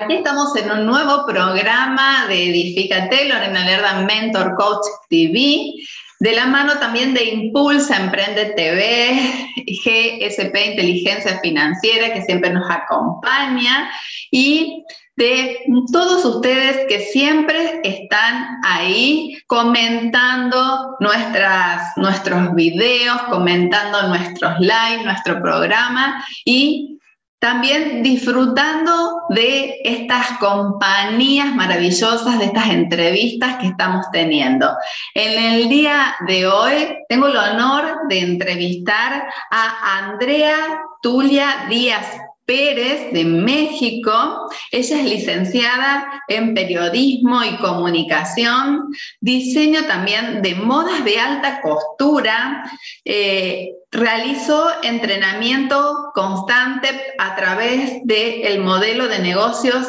Aquí 0.00 0.14
estamos 0.14 0.56
en 0.56 0.70
un 0.70 0.86
nuevo 0.86 1.26
programa 1.26 2.24
de 2.26 2.48
Edificate, 2.48 3.28
Lorena 3.28 3.66
Lerda 3.66 4.00
Mentor 4.06 4.54
Coach 4.54 4.86
TV, 5.10 5.74
de 6.20 6.32
la 6.32 6.46
mano 6.46 6.78
también 6.78 7.12
de 7.12 7.24
Impulsa 7.24 7.98
Emprende 7.98 8.54
TV, 8.56 9.20
GSP 9.66 10.70
Inteligencia 10.70 11.38
Financiera, 11.40 12.14
que 12.14 12.22
siempre 12.22 12.48
nos 12.48 12.64
acompaña, 12.70 13.90
y 14.30 14.84
de 15.16 15.66
todos 15.92 16.24
ustedes 16.24 16.86
que 16.88 17.00
siempre 17.00 17.82
están 17.84 18.56
ahí 18.64 19.36
comentando 19.48 20.96
nuestras, 21.00 21.94
nuestros 21.98 22.54
videos, 22.54 23.20
comentando 23.28 24.08
nuestros 24.08 24.58
live, 24.60 25.04
nuestro 25.04 25.42
programa 25.42 26.24
y 26.46 26.99
también 27.40 28.02
disfrutando 28.02 29.22
de 29.30 29.80
estas 29.82 30.38
compañías 30.38 31.54
maravillosas, 31.54 32.38
de 32.38 32.44
estas 32.44 32.68
entrevistas 32.68 33.56
que 33.56 33.68
estamos 33.68 34.06
teniendo. 34.12 34.76
En 35.14 35.42
el 35.54 35.68
día 35.70 36.14
de 36.26 36.46
hoy 36.46 36.96
tengo 37.08 37.28
el 37.28 37.36
honor 37.36 38.08
de 38.08 38.20
entrevistar 38.20 39.26
a 39.50 39.98
Andrea 39.98 40.82
Tulia 41.00 41.66
Díaz 41.70 42.06
Pérez 42.50 43.12
de 43.12 43.24
México. 43.24 44.50
Ella 44.72 45.00
es 45.00 45.04
licenciada 45.04 46.20
en 46.26 46.52
periodismo 46.52 47.44
y 47.44 47.56
comunicación, 47.58 48.88
diseño 49.20 49.84
también 49.84 50.42
de 50.42 50.56
modas 50.56 51.04
de 51.04 51.20
alta 51.20 51.60
costura. 51.60 52.68
Eh, 53.04 53.68
realizó 53.92 54.68
entrenamiento 54.82 56.10
constante 56.12 56.88
a 57.20 57.36
través 57.36 58.00
del 58.02 58.58
modelo 58.58 59.06
de 59.06 59.20
negocios, 59.20 59.86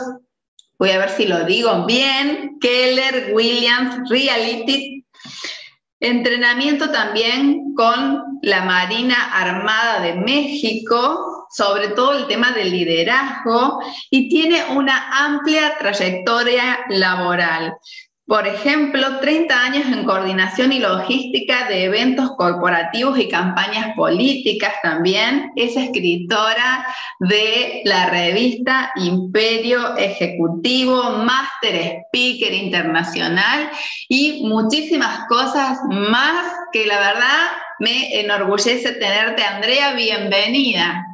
voy 0.77 0.91
a 0.91 0.99
ver 0.99 1.09
si 1.09 1.25
lo 1.25 1.45
digo 1.45 1.87
bien, 1.87 2.59
Keller 2.61 3.31
Williams 3.33 4.07
Reality. 4.07 5.03
Entrenamiento 5.99 6.91
también 6.91 7.73
con 7.73 8.39
la 8.43 8.61
Marina 8.61 9.15
Armada 9.33 10.01
de 10.01 10.13
México, 10.13 11.30
sobre 11.51 11.89
todo 11.89 12.13
el 12.13 12.27
tema 12.27 12.51
del 12.51 12.71
liderazgo 12.71 13.79
y 14.09 14.29
tiene 14.29 14.63
una 14.71 15.25
amplia 15.25 15.77
trayectoria 15.77 16.79
laboral. 16.89 17.73
Por 18.31 18.47
ejemplo, 18.47 19.19
30 19.19 19.61
años 19.61 19.85
en 19.87 20.05
coordinación 20.05 20.71
y 20.71 20.79
logística 20.79 21.67
de 21.67 21.83
eventos 21.83 22.31
corporativos 22.37 23.19
y 23.19 23.27
campañas 23.27 23.93
políticas 23.93 24.71
también. 24.81 25.51
Es 25.57 25.75
escritora 25.75 26.85
de 27.19 27.81
la 27.83 28.09
revista 28.09 28.93
Imperio 28.95 29.97
Ejecutivo, 29.97 31.03
Master 31.25 32.03
Speaker 32.05 32.53
Internacional 32.53 33.69
y 34.07 34.43
muchísimas 34.47 35.27
cosas 35.27 35.79
más 35.89 36.53
que 36.71 36.85
la 36.85 36.99
verdad 36.99 37.49
me 37.79 38.17
enorgullece 38.17 38.93
tenerte, 38.93 39.43
Andrea. 39.43 39.93
Bienvenida. 39.93 41.10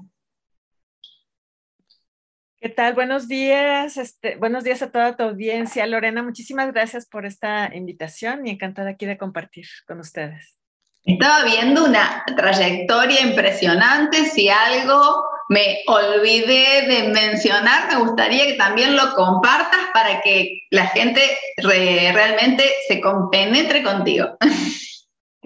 ¿Qué 2.59 2.69
tal? 2.69 2.95
Buenos 2.95 3.27
días, 3.27 3.97
este, 3.97 4.35
buenos 4.37 4.63
días 4.63 4.81
a 4.81 4.91
toda 4.91 5.15
tu 5.15 5.21
audiencia. 5.21 5.85
Lorena, 5.85 6.23
muchísimas 6.23 6.73
gracias 6.73 7.05
por 7.05 7.27
esta 7.27 7.69
invitación 7.75 8.47
y 8.47 8.49
encantada 8.49 8.89
aquí 8.89 9.05
de 9.05 9.15
compartir 9.15 9.67
con 9.87 9.99
ustedes. 9.99 10.57
Estaba 11.03 11.45
viendo 11.45 11.85
una 11.85 12.23
trayectoria 12.35 13.21
impresionante. 13.21 14.25
Si 14.25 14.49
algo 14.49 15.23
me 15.49 15.83
olvidé 15.85 16.87
de 16.87 17.09
mencionar, 17.09 17.89
me 17.89 17.99
gustaría 17.99 18.47
que 18.47 18.55
también 18.55 18.95
lo 18.95 19.13
compartas 19.13 19.79
para 19.93 20.21
que 20.21 20.63
la 20.71 20.87
gente 20.87 21.21
realmente 21.61 22.63
se 22.87 22.99
compenetre 22.99 23.83
contigo. 23.83 24.35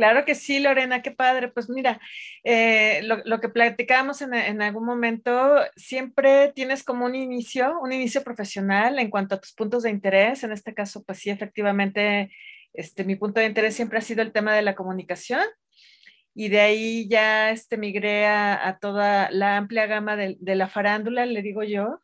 Claro 0.01 0.25
que 0.25 0.33
sí, 0.33 0.59
Lorena, 0.59 1.03
qué 1.03 1.11
padre. 1.11 1.49
Pues 1.49 1.69
mira, 1.69 2.01
eh, 2.43 3.01
lo, 3.03 3.39
que 3.39 3.49
platicábamos 3.49 4.19
en, 4.23 4.59
algún 4.63 4.83
momento, 4.83 5.59
siempre 5.75 6.51
tienes 6.55 6.83
como 6.83 7.05
un 7.05 7.13
inicio, 7.13 7.79
un 7.79 7.93
inicio 7.93 8.23
profesional 8.23 8.97
en 8.97 9.11
cuanto 9.11 9.35
a 9.35 9.39
tus 9.39 9.53
puntos 9.53 9.83
de 9.83 9.91
interés. 9.91 10.43
En 10.43 10.53
este 10.53 10.73
caso, 10.73 11.03
pues 11.03 11.19
sí, 11.19 11.29
efectivamente, 11.29 12.31
este, 12.73 13.03
mi 13.03 13.15
punto 13.15 13.41
de 13.41 13.45
interés 13.45 13.75
siempre 13.75 13.99
ha 13.99 14.01
sido 14.01 14.23
el 14.23 14.31
tema 14.31 14.55
de 14.55 14.63
la 14.63 14.73
comunicación. 14.73 15.43
Y 16.33 16.49
de 16.49 16.61
ahí 16.61 17.07
ya 17.07 17.51
este, 17.51 17.77
migré 17.77 18.25
a, 18.25 18.79
toda 18.81 19.29
la 19.29 19.57
amplia 19.57 19.85
gama 19.85 20.15
de, 20.15 20.55
la 20.55 20.67
farándula, 20.67 21.27
le 21.27 21.43
digo 21.43 21.61
yo, 21.61 22.01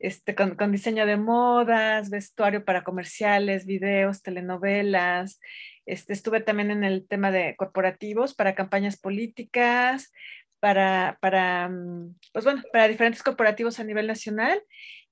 este, 0.00 0.34
con, 0.34 0.56
con, 0.56 0.72
diseño 0.72 1.06
de 1.06 1.16
modas, 1.16 2.10
vestuario 2.10 2.64
para 2.64 2.82
comerciales, 2.82 3.66
videos, 3.66 4.22
telenovelas, 4.22 5.38
este, 5.86 6.12
estuve 6.12 6.40
también 6.40 6.70
en 6.70 6.84
el 6.84 7.06
tema 7.06 7.30
de 7.30 7.54
corporativos 7.56 8.34
para 8.34 8.54
campañas 8.54 8.98
políticas, 8.98 10.12
para, 10.60 11.18
para, 11.20 11.68
mm, 11.68 12.16
pues 12.32 12.44
bueno, 12.44 12.62
para 12.72 12.88
diferentes 12.88 13.22
corporativos 13.22 13.80
a 13.80 13.84
nivel 13.84 14.06
nacional. 14.06 14.62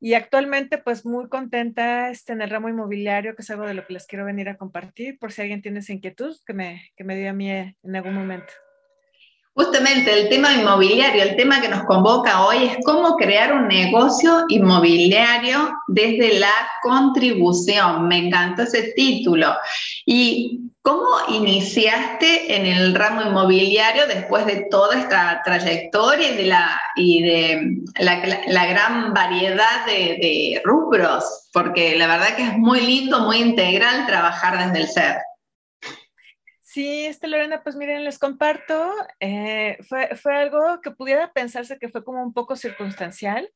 Y 0.01 0.15
actualmente, 0.15 0.79
pues 0.79 1.05
muy 1.05 1.29
contenta 1.29 2.11
este, 2.11 2.33
en 2.33 2.43
el 2.43 2.51
ramo 2.51 2.69
inmobiliario, 2.69 3.35
que 3.35 3.43
es 3.43 3.51
algo 3.51 3.67
de 3.67 3.75
lo 3.75 3.87
que 3.87 3.95
les 3.95 4.07
quiero 4.07 4.25
venir 4.25 4.49
a 4.49 4.57
compartir, 4.57 5.19
por 5.19 5.33
si 5.33 5.43
alguien 5.43 5.63
tiene 5.63 5.81
esa 5.81 5.93
inquietud, 5.93 6.37
que 6.47 6.55
me, 6.55 6.91
que 6.97 7.05
me 7.05 7.17
dio 7.17 7.31
a 7.31 7.33
mí 7.33 7.51
en 7.51 7.97
algún 7.97 8.15
momento. 8.15 8.53
Justamente 9.59 10.17
el 10.17 10.29
tema 10.29 10.55
inmobiliario, 10.55 11.21
el 11.21 11.35
tema 11.35 11.61
que 11.61 11.69
nos 11.69 11.83
convoca 11.83 12.47
hoy 12.47 12.67
es 12.67 12.77
cómo 12.85 13.17
crear 13.17 13.53
un 13.53 13.67
negocio 13.67 14.45
inmobiliario 14.49 15.73
desde 15.89 16.39
la 16.39 16.53
contribución. 16.81 18.07
Me 18.07 18.19
encantó 18.19 18.63
ese 18.63 18.93
título. 18.95 19.53
¿Y 20.07 20.61
cómo 20.83 21.09
iniciaste 21.31 22.55
en 22.55 22.67
el 22.67 22.95
ramo 22.95 23.23
inmobiliario 23.23 24.07
después 24.07 24.47
de 24.47 24.69
toda 24.71 24.97
esta 24.97 25.43
trayectoria 25.45 26.31
y 26.31 26.37
de 26.37 26.45
la, 26.45 26.81
y 26.95 27.23
de 27.25 27.83
la, 27.99 28.67
gran 28.67 29.13
variedad 29.13 29.85
de, 29.87 30.19
de 30.23 30.63
rubros? 30.65 31.49
Porque 31.53 31.99
la 31.99 32.07
verdad 32.07 32.37
que 32.37 32.45
es 32.45 32.57
muy 32.57 32.81
lindo, 32.81 33.19
muy 33.23 33.39
integral 33.39 34.07
trabajar 34.07 34.67
desde 34.67 34.85
el 34.85 34.89
ser. 34.89 35.17
Sí, 36.79 37.07
este 37.07 37.27
Lorena, 37.27 37.65
pues 37.65 37.75
miren, 37.75 38.05
les 38.05 38.21
comparto, 38.21 38.95
eh, 39.19 39.79
fue, 39.89 40.15
fue, 40.15 40.37
algo 40.37 40.81
que 40.81 40.93
pudiera 40.93 41.33
pensarse 41.33 41.77
que 41.77 41.89
fue 41.89 42.05
como 42.05 42.23
un 42.23 42.33
poco 42.33 42.55
circunstancial. 42.55 43.51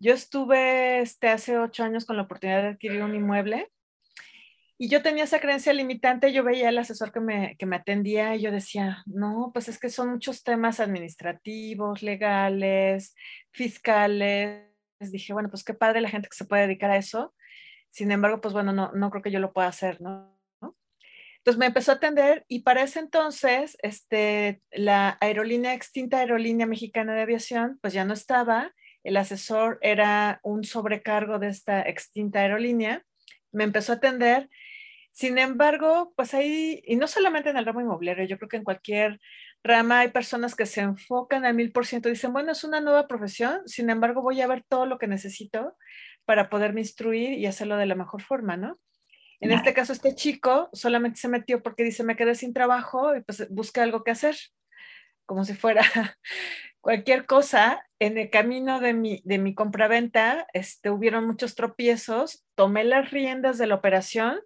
Yo 0.00 0.12
estuve 0.12 0.98
este, 0.98 1.28
hace 1.28 1.56
ocho 1.56 1.84
años 1.84 2.04
con 2.04 2.16
la 2.16 2.24
oportunidad 2.24 2.62
de 2.62 2.68
adquirir 2.70 3.04
un 3.04 3.14
inmueble 3.14 3.70
y 4.76 4.88
yo 4.88 5.02
tenía 5.02 5.22
esa 5.22 5.38
creencia 5.38 5.72
limitante, 5.72 6.32
yo 6.32 6.42
veía 6.42 6.70
al 6.70 6.78
asesor 6.78 7.12
que 7.12 7.20
me, 7.20 7.54
que 7.58 7.66
me 7.66 7.76
atendía 7.76 8.34
y 8.34 8.40
yo 8.40 8.50
decía, 8.50 9.04
no, 9.06 9.52
pues 9.54 9.68
es 9.68 9.78
que 9.78 9.88
son 9.88 10.10
muchos 10.10 10.42
temas 10.42 10.80
administrativos, 10.80 12.02
legales, 12.02 13.14
fiscales. 13.52 14.64
Dije, 14.98 15.32
bueno, 15.32 15.48
pues 15.48 15.62
qué 15.62 15.74
padre 15.74 16.00
la 16.00 16.10
gente 16.10 16.28
que 16.28 16.36
se 16.36 16.44
puede 16.44 16.62
dedicar 16.62 16.90
a 16.90 16.96
eso. 16.96 17.36
Sin 17.90 18.10
embargo, 18.10 18.40
pues 18.40 18.52
bueno, 18.52 18.72
no, 18.72 18.90
no 18.94 19.10
creo 19.10 19.22
que 19.22 19.30
yo 19.30 19.38
lo 19.38 19.52
pueda 19.52 19.68
hacer, 19.68 20.00
¿no? 20.00 20.37
Entonces 21.48 21.60
me 21.60 21.66
empezó 21.66 21.92
a 21.92 21.94
atender 21.94 22.44
y 22.46 22.60
para 22.60 22.82
ese 22.82 22.98
entonces, 22.98 23.78
este, 23.80 24.60
la 24.70 25.16
aerolínea, 25.18 25.72
extinta 25.72 26.18
aerolínea 26.18 26.66
mexicana 26.66 27.14
de 27.14 27.22
aviación, 27.22 27.78
pues 27.80 27.94
ya 27.94 28.04
no 28.04 28.12
estaba. 28.12 28.74
El 29.02 29.16
asesor 29.16 29.78
era 29.80 30.40
un 30.42 30.62
sobrecargo 30.62 31.38
de 31.38 31.48
esta 31.48 31.80
extinta 31.80 32.40
aerolínea. 32.40 33.02
Me 33.50 33.64
empezó 33.64 33.92
a 33.92 33.94
atender. 33.94 34.50
Sin 35.10 35.38
embargo, 35.38 36.12
pues 36.16 36.34
ahí, 36.34 36.82
y 36.84 36.96
no 36.96 37.06
solamente 37.06 37.48
en 37.48 37.56
el 37.56 37.64
ramo 37.64 37.80
inmobiliario, 37.80 38.26
yo 38.26 38.36
creo 38.36 38.50
que 38.50 38.58
en 38.58 38.64
cualquier 38.64 39.18
rama 39.64 40.00
hay 40.00 40.08
personas 40.08 40.54
que 40.54 40.66
se 40.66 40.82
enfocan 40.82 41.46
al 41.46 41.54
mil 41.54 41.72
por 41.72 41.86
ciento, 41.86 42.10
dicen, 42.10 42.34
bueno, 42.34 42.52
es 42.52 42.62
una 42.62 42.82
nueva 42.82 43.08
profesión, 43.08 43.62
sin 43.64 43.88
embargo, 43.88 44.20
voy 44.20 44.42
a 44.42 44.46
ver 44.46 44.64
todo 44.68 44.84
lo 44.84 44.98
que 44.98 45.06
necesito 45.06 45.78
para 46.26 46.50
poderme 46.50 46.82
instruir 46.82 47.38
y 47.38 47.46
hacerlo 47.46 47.78
de 47.78 47.86
la 47.86 47.94
mejor 47.94 48.20
forma, 48.20 48.58
¿no? 48.58 48.78
En 49.40 49.52
este 49.52 49.72
caso, 49.72 49.92
este 49.92 50.14
chico 50.14 50.68
solamente 50.72 51.20
se 51.20 51.28
metió 51.28 51.62
porque 51.62 51.84
dice, 51.84 52.02
me 52.02 52.16
quedé 52.16 52.34
sin 52.34 52.52
trabajo 52.52 53.14
y 53.14 53.20
pues 53.22 53.48
busca 53.50 53.82
algo 53.82 54.02
que 54.02 54.10
hacer, 54.10 54.36
como 55.26 55.44
si 55.44 55.54
fuera 55.54 55.82
cualquier 56.80 57.26
cosa, 57.26 57.84
en 58.00 58.18
el 58.18 58.30
camino 58.30 58.80
de 58.80 58.94
mi, 58.94 59.22
de 59.24 59.38
mi 59.38 59.54
compraventa, 59.54 60.46
este, 60.54 60.90
hubieron 60.90 61.26
muchos 61.26 61.54
tropiezos, 61.54 62.44
tomé 62.54 62.82
las 62.84 63.10
riendas 63.10 63.58
de 63.58 63.66
la 63.66 63.76
operación, 63.76 64.40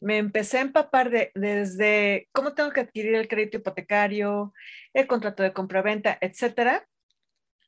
me 0.00 0.18
empecé 0.18 0.58
a 0.58 0.62
empapar 0.62 1.10
de, 1.10 1.30
desde 1.34 2.28
cómo 2.32 2.54
tengo 2.54 2.70
que 2.70 2.80
adquirir 2.80 3.14
el 3.14 3.28
crédito 3.28 3.58
hipotecario, 3.58 4.52
el 4.92 5.06
contrato 5.06 5.44
de 5.44 5.52
compraventa, 5.52 6.18
etcétera, 6.20 6.88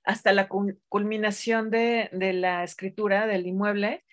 hasta 0.05 0.33
la 0.33 0.49
culminación 0.49 1.71
de, 1.71 2.09
de 2.13 2.33
la 2.33 2.65
escritura 2.65 3.27
del 3.27 3.47
inmueble. 3.47 4.05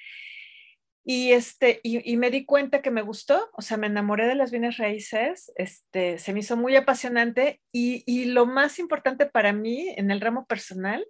Y, 1.03 1.31
este, 1.31 1.79
y, 1.83 2.15
me 2.17 2.29
di 2.29 2.45
cuenta 2.45 2.83
que 2.83 2.91
me 2.91 3.01
gustó, 3.01 3.49
o 3.53 3.63
sea, 3.63 3.77
me 3.77 3.87
enamoré 3.87 4.27
de 4.27 4.35
las 4.35 4.51
bienes 4.51 4.77
raíces, 4.77 5.51
este, 5.55 6.19
se 6.19 6.31
me 6.31 6.41
hizo 6.41 6.55
muy 6.55 6.75
apasionante 6.75 7.59
y, 7.71 8.03
y, 8.05 8.25
lo 8.25 8.45
más 8.45 8.77
importante 8.77 9.25
para 9.25 9.51
mí 9.51 9.93
en 9.97 10.11
el 10.11 10.21
ramo 10.21 10.45
personal, 10.45 11.03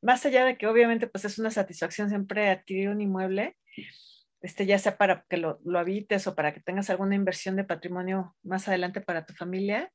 más 0.00 0.24
allá 0.24 0.44
de 0.46 0.56
que 0.56 0.66
obviamente 0.66 1.06
pues 1.06 1.26
es 1.26 1.38
una 1.38 1.50
satisfacción 1.50 2.08
siempre 2.08 2.48
adquirir 2.48 2.88
un 2.88 3.02
inmueble, 3.02 3.56
este, 4.40 4.64
ya 4.64 4.78
sea 4.78 4.96
para 4.96 5.26
que 5.28 5.36
lo, 5.36 5.58
lo 5.64 5.78
habites 5.78 6.26
o 6.26 6.34
para 6.34 6.54
que 6.54 6.60
tengas 6.60 6.88
alguna 6.88 7.14
inversión 7.14 7.56
de 7.56 7.64
patrimonio 7.64 8.36
más 8.42 8.68
adelante 8.68 9.02
para 9.02 9.26
tu 9.26 9.34
familia, 9.34 9.92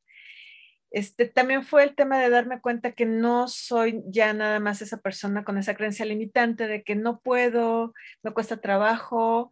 este, 0.91 1.25
también 1.25 1.63
fue 1.63 1.83
el 1.83 1.95
tema 1.95 2.19
de 2.19 2.29
darme 2.29 2.59
cuenta 2.59 2.91
que 2.91 3.05
no 3.05 3.47
soy 3.47 4.03
ya 4.07 4.33
nada 4.33 4.59
más 4.59 4.81
esa 4.81 4.97
persona 4.97 5.45
con 5.45 5.57
esa 5.57 5.73
creencia 5.73 6.05
limitante 6.05 6.67
de 6.67 6.83
que 6.83 6.95
no 6.95 7.21
puedo, 7.21 7.93
me 8.23 8.31
cuesta 8.31 8.57
trabajo. 8.57 9.51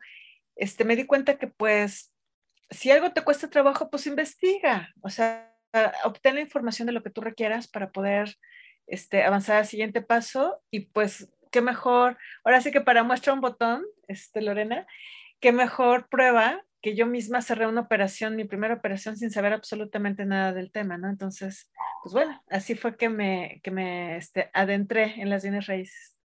Este, 0.58 0.84
me 0.84 0.98
di 0.98 1.06
cuenta 1.06 1.38
que 1.38 1.48
pues 1.48 2.14
si 2.70 2.92
algo 2.92 3.14
te 3.14 3.24
cuesta 3.24 3.50
trabajo, 3.50 3.90
pues 3.90 4.06
investiga, 4.06 4.94
o 5.02 5.10
sea, 5.10 5.56
obtén 6.04 6.36
la 6.36 6.42
información 6.42 6.86
de 6.88 6.92
lo 6.92 7.04
que 7.04 7.10
tú 7.10 7.22
requieras 7.22 7.68
para 7.68 7.92
poder 7.92 8.36
este, 8.86 9.24
avanzar 9.24 9.58
al 9.58 9.66
siguiente 9.66 10.02
paso 10.02 10.62
y 10.70 10.82
pues 10.82 11.32
qué 11.52 11.62
mejor, 11.62 12.18
ahora 12.44 12.62
sí 12.62 12.72
que 12.72 12.82
para 12.82 13.04
muestra 13.04 13.34
un 13.34 13.42
botón, 13.42 13.86
este, 14.08 14.42
Lorena, 14.42 14.86
qué 15.40 15.52
mejor 15.52 16.10
prueba 16.10 16.64
que 16.82 16.96
yo 16.96 17.06
misma 17.06 17.42
cerré 17.42 17.68
una 17.68 17.82
operación, 17.82 18.36
mi 18.36 18.46
primera 18.46 18.76
operación 18.76 19.18
sin 19.18 19.32
saber 19.32 19.54
absolutamente 19.54 20.26
nada 20.26 20.54
del 20.54 20.72
tema, 20.72 20.98
¿no? 20.98 21.10
Entonces, 21.10 21.70
pues 22.04 22.14
bueno, 22.14 22.42
así 22.50 22.76
fue 22.76 22.96
que 22.96 23.10
me, 23.10 23.60
que 23.64 23.72
me 23.72 24.18
este, 24.18 24.50
adentré 24.54 25.22
en 25.22 25.30
las 25.30 25.44
bienes 25.44 25.68
raíces. 25.68 26.19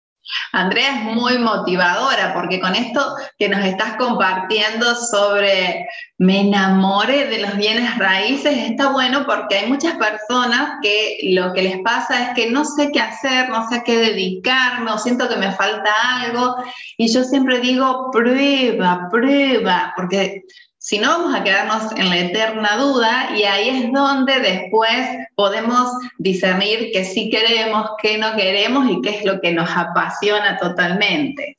Andrea 0.52 0.96
es 0.96 1.04
muy 1.16 1.38
motivadora 1.38 2.32
porque 2.34 2.60
con 2.60 2.74
esto 2.74 3.14
que 3.38 3.48
nos 3.48 3.64
estás 3.64 3.96
compartiendo 3.96 4.94
sobre 4.94 5.88
me 6.18 6.42
enamore 6.42 7.26
de 7.26 7.38
los 7.38 7.56
bienes 7.56 7.98
raíces 7.98 8.56
está 8.56 8.92
bueno 8.92 9.24
porque 9.26 9.56
hay 9.56 9.68
muchas 9.68 9.94
personas 9.96 10.78
que 10.82 11.18
lo 11.34 11.52
que 11.52 11.62
les 11.62 11.78
pasa 11.82 12.22
es 12.22 12.28
que 12.34 12.50
no 12.50 12.64
sé 12.64 12.90
qué 12.92 13.00
hacer, 13.00 13.48
no 13.48 13.68
sé 13.68 13.76
a 13.76 13.82
qué 13.82 13.98
dedicarme 13.98 14.92
o 14.92 14.98
siento 14.98 15.28
que 15.28 15.36
me 15.36 15.52
falta 15.52 15.90
algo. 16.20 16.56
Y 16.96 17.12
yo 17.12 17.24
siempre 17.24 17.58
digo 17.58 18.10
prueba, 18.12 19.08
prueba, 19.10 19.92
porque 19.96 20.42
si 20.82 20.98
no, 20.98 21.10
vamos 21.10 21.36
a 21.36 21.44
quedarnos 21.44 21.92
en 21.92 22.10
la 22.10 22.18
eterna 22.18 22.76
duda 22.76 23.30
y 23.36 23.44
ahí 23.44 23.68
es 23.68 23.92
donde 23.92 24.40
después 24.40 24.98
podemos 25.36 25.92
discernir 26.18 26.90
qué 26.92 27.04
sí 27.04 27.30
queremos, 27.30 27.90
qué 28.02 28.18
no 28.18 28.34
queremos 28.34 28.90
y 28.90 29.00
qué 29.00 29.10
es 29.10 29.24
lo 29.24 29.40
que 29.40 29.52
nos 29.52 29.70
apasiona 29.70 30.58
totalmente. 30.58 31.56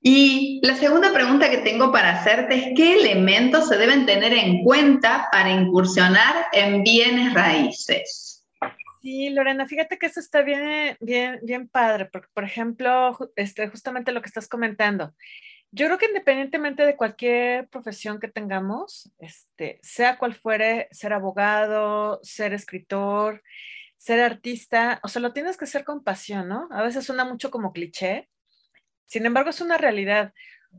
Y 0.00 0.60
la 0.62 0.76
segunda 0.76 1.12
pregunta 1.12 1.50
que 1.50 1.58
tengo 1.58 1.92
para 1.92 2.18
hacerte 2.18 2.54
es, 2.54 2.64
¿qué 2.74 2.94
elementos 2.94 3.68
se 3.68 3.76
deben 3.76 4.06
tener 4.06 4.32
en 4.32 4.64
cuenta 4.64 5.28
para 5.30 5.50
incursionar 5.50 6.46
en 6.54 6.82
bienes 6.82 7.34
raíces? 7.34 8.46
Sí, 9.02 9.28
Lorena, 9.28 9.66
fíjate 9.66 9.98
que 9.98 10.06
eso 10.06 10.20
está 10.20 10.40
bien, 10.40 10.96
bien, 11.00 11.38
bien 11.42 11.68
padre, 11.68 12.06
porque 12.06 12.28
por 12.32 12.44
ejemplo, 12.44 13.18
este, 13.36 13.68
justamente 13.68 14.12
lo 14.12 14.22
que 14.22 14.28
estás 14.28 14.48
comentando, 14.48 15.12
yo 15.72 15.86
creo 15.86 15.98
que 15.98 16.06
independientemente 16.06 16.84
de 16.84 16.96
cualquier 16.96 17.68
profesión 17.68 18.18
que 18.18 18.28
tengamos, 18.28 19.10
este, 19.18 19.78
sea 19.82 20.18
cual 20.18 20.34
fuere, 20.34 20.88
ser 20.90 21.12
abogado, 21.12 22.20
ser 22.22 22.52
escritor, 22.52 23.42
ser 23.96 24.20
artista, 24.20 25.00
o 25.02 25.08
sea, 25.08 25.22
lo 25.22 25.32
tienes 25.32 25.56
que 25.56 25.66
hacer 25.66 25.84
con 25.84 26.02
pasión, 26.02 26.48
¿no? 26.48 26.68
A 26.70 26.82
veces 26.82 27.04
suena 27.04 27.24
mucho 27.24 27.50
como 27.50 27.72
cliché, 27.72 28.28
sin 29.06 29.26
embargo 29.26 29.50
es 29.50 29.60
una 29.60 29.78
realidad. 29.78 30.32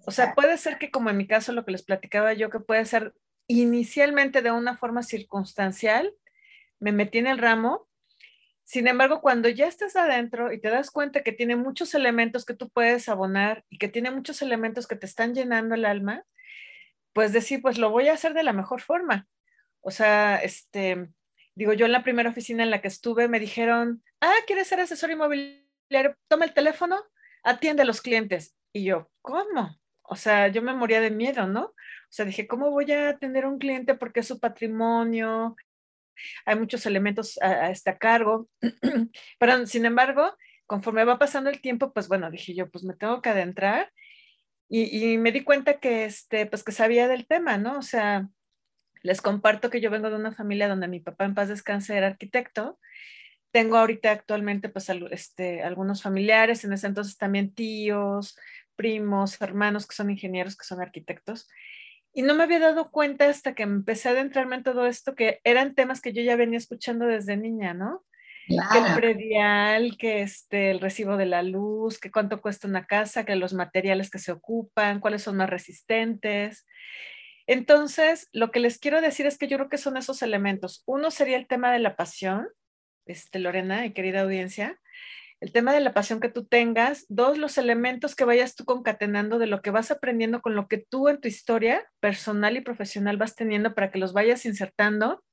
O 0.06 0.12
sea, 0.12 0.34
puede 0.34 0.58
ser 0.58 0.78
que 0.78 0.92
como 0.92 1.10
en 1.10 1.18
mi 1.18 1.28
caso 1.28 1.52
lo 1.52 1.66
que 1.66 1.72
les 1.72 1.84
platicaba 1.84 2.34
yo, 2.34 2.50
que 2.50 2.60
puede 2.60 2.86
ser 2.86 3.14
inicialmente 3.48 4.42
de 4.42 4.52
una 4.52 4.78
forma 4.78 5.04
circunstancial, 5.04 6.14
me 6.80 6.92
metí 6.92 7.20
en 7.20 7.28
el 7.28 7.38
ramo, 7.38 7.88
sin 8.71 8.88
embargo, 8.88 9.19
cuando 9.19 9.50
ya 9.50 9.68
estás 9.68 9.97
adentro 9.97 10.53
y 10.53 10.62
te 10.62 10.69
das 10.69 10.91
cuenta 10.91 11.23
que 11.23 11.33
tiene 11.33 11.57
muchos 11.57 11.94
elementos 11.94 12.45
que 12.45 12.53
tú 12.53 12.69
puedes 12.69 13.09
abonar 13.09 13.65
y 13.69 13.77
que 13.77 13.89
tiene 13.89 14.12
muchos 14.12 14.41
elementos 14.41 14.88
que 14.88 14.95
te 14.95 15.06
están 15.06 15.35
llenando 15.35 15.75
el 15.75 15.83
alma, 15.83 16.23
pues 17.12 17.33
decir, 17.33 17.62
pues 17.62 17.77
lo 17.77 17.89
voy 17.89 18.07
a 18.07 18.13
hacer 18.13 18.33
de 18.33 18.44
la 18.44 18.53
mejor 18.53 18.79
forma. 18.79 19.27
O 19.81 19.91
sea, 19.91 20.38
este, 20.38 21.09
digo, 21.53 21.73
yo 21.73 21.85
en 21.85 21.91
la 21.91 22.01
primera 22.01 22.29
oficina 22.29 22.63
en 22.63 22.71
la 22.71 22.79
que 22.79 22.88
estuve 22.88 23.27
me 23.27 23.41
dijeron, 23.41 24.06
ah, 24.21 24.38
¿quieres 24.47 24.69
ser 24.69 24.79
asesor 24.79 25.12
inmobiliario? 25.12 26.15
Toma 26.29 26.45
el 26.45 26.53
teléfono, 26.53 27.03
atiende 27.44 27.81
a 27.81 27.85
los 27.85 28.00
clientes. 28.00 28.56
Y 28.71 28.85
yo, 28.85 29.12
¿cómo? 29.21 29.81
O 30.03 30.15
sea, 30.15 30.47
yo 30.47 30.62
me 30.62 30.73
moría 30.73 31.01
de 31.01 31.12
miedo, 31.12 31.45
¿no? 31.45 31.63
O 31.63 31.73
sea, 32.07 32.23
dije, 32.23 32.47
¿cómo 32.47 32.71
voy 32.71 32.89
a 32.94 33.09
atender 33.09 33.44
a 33.44 33.50
un 33.50 33.59
cliente 33.59 33.95
porque 33.95 34.21
es 34.21 34.27
su 34.29 34.39
patrimonio? 34.39 35.57
Hay 36.45 36.57
muchos 36.57 36.85
elementos 36.85 37.38
a, 37.41 37.69
este 37.71 37.97
cargo, 37.97 38.50
pero 39.39 39.65
sin 39.68 39.85
embargo, 39.85 40.35
conforme 40.65 41.03
va 41.03 41.19
pasando 41.19 41.50
el 41.50 41.62
tiempo, 41.62 41.94
pues 41.94 42.07
bueno, 42.07 42.31
dije 42.31 42.53
yo, 42.53 42.69
pues 42.69 42.83
me 42.83 42.95
tengo 42.95 43.21
que 43.21 43.29
adentrar 43.29 43.91
y, 44.73 45.18
me 45.18 45.33
di 45.33 45.44
cuenta 45.44 45.81
que, 45.81 46.06
este, 46.06 46.45
pues 46.45 46.63
que 46.63 46.71
sabía 46.71 47.09
del 47.09 47.27
tema, 47.27 47.57
¿no? 47.57 47.77
O 47.77 47.81
sea, 47.81 48.29
les 49.03 49.21
comparto 49.21 49.69
que 49.69 49.81
yo 49.81 49.91
vengo 49.91 50.09
de 50.09 50.15
una 50.15 50.31
familia 50.31 50.69
donde 50.69 50.88
mi 50.88 51.01
papá 51.01 51.25
en 51.25 51.35
paz 51.35 51.50
descanse 51.50 51.97
era 51.97 52.07
arquitecto. 52.07 52.79
Tengo 53.51 53.75
ahorita 53.75 54.12
actualmente 54.12 54.69
pues 54.69 54.88
este, 55.12 55.62
algunos 55.62 56.01
familiares, 56.01 56.63
en 56.63 56.71
ese 56.71 56.88
entonces 56.88 57.18
también 57.18 57.53
tíos, 57.53 58.38
primos, 58.77 59.41
hermanos 59.41 59.85
que 59.88 59.95
son 59.95 60.09
ingenieros, 60.09 60.56
que 60.56 60.63
son 60.63 60.79
arquitectos. 60.79 61.50
Y 62.13 62.24
no 62.24 62.36
me 62.36 62.44
había 62.44 62.60
dado 62.60 62.92
cuenta 62.92 63.30
hasta 63.30 63.56
que 63.56 63.63
empecé 63.63 64.10
a 64.10 64.12
adentrarme 64.12 64.58
en 64.58 64.63
todo 64.63 64.86
esto, 64.86 65.16
que 65.16 65.40
eran 65.44 65.75
temas 65.75 66.02
que 66.02 66.13
yo 66.13 66.22
ya 66.22 66.36
venía 66.36 66.58
escuchando 66.58 67.06
desde 67.06 67.38
niña, 67.38 67.74
¿no? 67.74 68.04
Que 68.48 68.80
el 68.80 68.96
predial, 68.96 69.98
que 69.98 70.22
este, 70.22 70.72
el 70.72 70.81
recibo 70.81 71.16
de 71.16 71.25
la 71.25 71.42
luz, 71.42 72.00
que 72.00 72.12
cuánto 72.12 72.42
cuesta 72.42 72.68
una 72.68 72.85
casa, 72.85 73.24
que 73.24 73.35
los 73.35 73.54
materiales 73.54 74.09
que 74.09 74.19
se 74.19 74.33
ocupan, 74.33 75.00
cuáles 75.00 75.24
son 75.24 75.38
más 75.38 75.50
resistentes. 75.50 76.66
Entonces, 77.47 78.28
lo 78.33 78.52
que 78.52 78.59
les 78.59 78.78
quiero 78.78 79.00
decir 79.00 79.26
es 79.26 79.38
que 79.38 79.47
yo 79.47 79.57
creo 79.57 79.69
que 79.69 79.78
son 79.78 79.95
esos 79.95 80.21
elementos. 80.21 80.83
Uno 80.85 81.12
sería 81.12 81.38
el 81.38 81.47
tema 81.47 81.71
de 81.71 81.80
la 81.80 81.95
pasión, 81.95 82.47
este, 83.06 83.40
Lorena 83.40 83.85
y 83.85 83.94
querida 83.94 84.21
audiencia, 84.21 84.80
el 85.42 85.52
tema 85.52 85.74
de 85.74 85.80
la 85.80 85.94
pasión 85.94 86.19
que 86.19 86.30
tú 86.30 86.45
tengas, 86.45 87.06
dos, 87.10 87.40
los 87.40 87.57
elementos 87.57 88.16
que 88.16 88.26
vayas 88.26 88.56
tú 88.56 88.64
concatenando 88.64 89.40
de 89.40 89.48
lo 89.48 89.64
que 89.64 89.71
vas 89.71 89.90
aprendiendo 89.90 90.40
con 90.40 90.56
lo 90.56 90.68
que 90.68 90.78
tú 90.78 91.10
en 91.10 91.19
tu 91.19 91.28
historia 91.28 91.90
personal 92.00 92.56
y 92.57 92.62
profesional 92.62 93.18
vas 93.18 93.36
teniendo 93.36 93.74
para 93.74 93.90
que 93.90 93.98
los 93.98 94.14
vayas 94.14 94.45
insertando. 94.45 95.24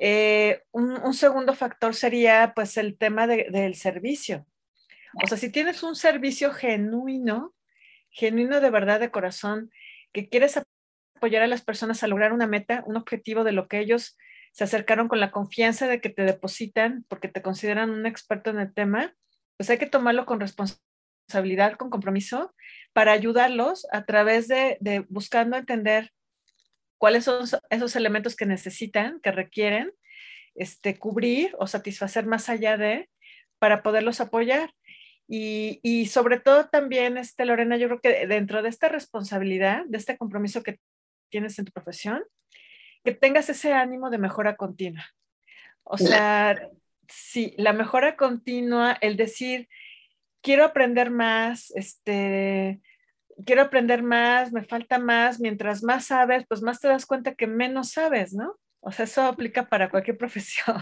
Eh, 0.00 0.62
un, 0.70 1.12
segundo 1.14 1.52
factor 1.54 1.96
sería 1.96 2.52
pues 2.54 2.76
el 2.76 2.96
tema 2.96 3.26
del 3.26 3.74
servicio. 3.74 4.46
O 5.24 5.26
sea, 5.26 5.36
si 5.36 5.50
tienes 5.50 5.82
un 5.82 5.96
servicio 5.96 6.52
genuino, 6.52 7.56
genuino 8.10 8.60
de 8.60 8.70
verdad, 8.70 9.00
de 9.00 9.10
corazón, 9.10 9.72
que 10.12 10.28
quieres 10.28 10.60
apoyar 11.16 11.42
a 11.42 11.48
las 11.48 11.62
personas 11.62 12.04
a 12.04 12.06
lograr 12.06 12.32
una 12.32 12.46
meta, 12.46 12.84
un 12.86 12.96
objetivo 12.96 13.42
de 13.42 13.50
lo 13.50 13.66
que 13.66 13.80
ellos 13.80 14.16
se 14.58 14.64
acercaron 14.64 15.06
con 15.06 15.20
la 15.20 15.30
confianza 15.30 15.86
de 15.86 16.00
que 16.00 16.08
te 16.08 16.22
depositan 16.22 17.04
porque 17.06 17.28
te 17.28 17.42
consideran 17.42 17.90
un 17.90 18.06
experto 18.06 18.50
en 18.50 18.58
el 18.58 18.74
tema, 18.74 19.14
pues 19.56 19.70
hay 19.70 19.78
que 19.78 19.86
tomarlo 19.86 20.26
con 20.26 20.40
responsabilidad, 20.40 21.76
con 21.76 21.90
compromiso, 21.90 22.52
para 22.92 23.12
ayudarlos 23.12 23.86
a 23.92 24.04
través 24.04 24.48
de, 24.48 25.06
buscando 25.10 25.56
entender 25.56 26.10
cuáles 26.96 27.22
son 27.22 27.46
esos 27.70 27.94
elementos 27.94 28.34
que 28.34 28.46
necesitan, 28.46 29.20
que 29.20 29.30
requieren 29.30 29.92
este, 30.56 30.98
cubrir 30.98 31.54
o 31.60 31.68
satisfacer 31.68 32.26
más 32.26 32.48
allá 32.48 32.76
de, 32.76 33.08
para 33.60 33.84
poderlos 33.84 34.20
apoyar. 34.20 34.74
Y, 35.28 35.78
y, 35.84 36.06
sobre 36.06 36.40
todo 36.40 36.68
también, 36.68 37.16
este, 37.16 37.44
Lorena, 37.44 37.76
yo 37.76 37.86
creo 37.86 38.00
que 38.00 38.26
dentro 38.26 38.60
de 38.62 38.70
esta 38.70 38.88
responsabilidad, 38.88 39.84
de 39.86 39.98
este 39.98 40.18
compromiso 40.18 40.64
que 40.64 40.80
tienes 41.30 41.60
en 41.60 41.66
tu 41.66 41.70
profesión, 41.70 42.24
que 43.08 43.14
tengas 43.14 43.48
ese 43.48 43.72
ánimo 43.72 44.10
de 44.10 44.18
mejora 44.18 44.56
continua. 44.56 45.06
O 45.82 45.96
sea, 45.96 46.68
sí, 47.08 47.54
la 47.56 47.72
mejora 47.72 48.16
continua, 48.16 48.98
el 49.00 49.16
decir, 49.16 49.66
quiero 50.42 50.62
aprender 50.62 51.10
más, 51.10 51.72
este, 51.74 52.82
quiero 53.46 53.62
aprender 53.62 54.02
más, 54.02 54.52
me 54.52 54.62
falta 54.62 54.98
más, 54.98 55.40
mientras 55.40 55.82
más 55.82 56.04
sabes, 56.04 56.44
pues 56.46 56.60
más 56.60 56.80
te 56.80 56.88
das 56.88 57.06
cuenta 57.06 57.34
que 57.34 57.46
menos 57.46 57.92
sabes, 57.92 58.34
¿no? 58.34 58.58
O 58.80 58.92
sea, 58.92 59.06
eso 59.06 59.22
aplica 59.22 59.66
para 59.66 59.88
cualquier 59.88 60.18
profesión. 60.18 60.76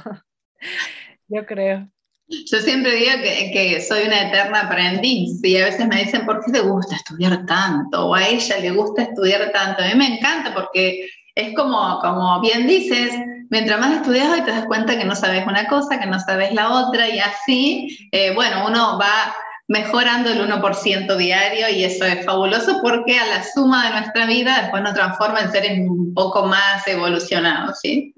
Yo 1.28 1.46
creo. 1.46 1.88
Yo 2.26 2.58
siempre 2.58 2.96
digo 2.96 3.12
que, 3.22 3.52
que, 3.52 3.80
soy 3.80 4.02
una 4.02 4.28
eterna 4.28 4.62
aprendiz 4.62 5.38
y 5.44 5.56
a 5.58 5.66
veces 5.66 5.86
me 5.86 6.02
dicen, 6.02 6.26
¿por 6.26 6.44
qué 6.44 6.50
te 6.50 6.60
gusta 6.60 6.96
estudiar 6.96 7.46
tanto? 7.46 8.08
O 8.08 8.16
a 8.16 8.26
ella 8.26 8.58
le 8.58 8.72
gusta 8.72 9.02
estudiar 9.02 9.52
tanto. 9.52 9.84
A 9.84 9.86
mí 9.86 9.94
me 9.94 10.16
encanta 10.18 10.52
porque 10.52 11.08
es 11.36 11.54
como, 11.54 12.00
como 12.00 12.40
bien 12.40 12.66
dices, 12.66 13.12
mientras 13.50 13.78
más 13.78 13.98
estudias 13.98 14.30
hoy 14.30 14.40
te 14.40 14.50
das 14.50 14.64
cuenta 14.64 14.98
que 14.98 15.04
no 15.04 15.14
sabes 15.14 15.46
una 15.46 15.68
cosa, 15.68 16.00
que 16.00 16.06
no 16.06 16.18
sabes 16.18 16.52
la 16.54 16.70
otra 16.70 17.08
y 17.08 17.20
así, 17.20 18.08
eh, 18.10 18.34
bueno, 18.34 18.66
uno 18.66 18.98
va 18.98 19.36
mejorando 19.68 20.30
el 20.30 20.40
1% 20.40 21.16
diario 21.16 21.68
y 21.68 21.84
eso 21.84 22.04
es 22.06 22.24
fabuloso 22.24 22.80
porque 22.82 23.18
a 23.18 23.26
la 23.26 23.42
suma 23.44 23.86
de 23.86 24.00
nuestra 24.00 24.26
vida 24.26 24.62
después 24.62 24.82
nos 24.82 24.94
transforma 24.94 25.40
en 25.40 25.52
seres 25.52 25.78
un 25.78 26.14
poco 26.14 26.46
más 26.46 26.86
evolucionados, 26.88 27.80
¿sí? 27.80 28.14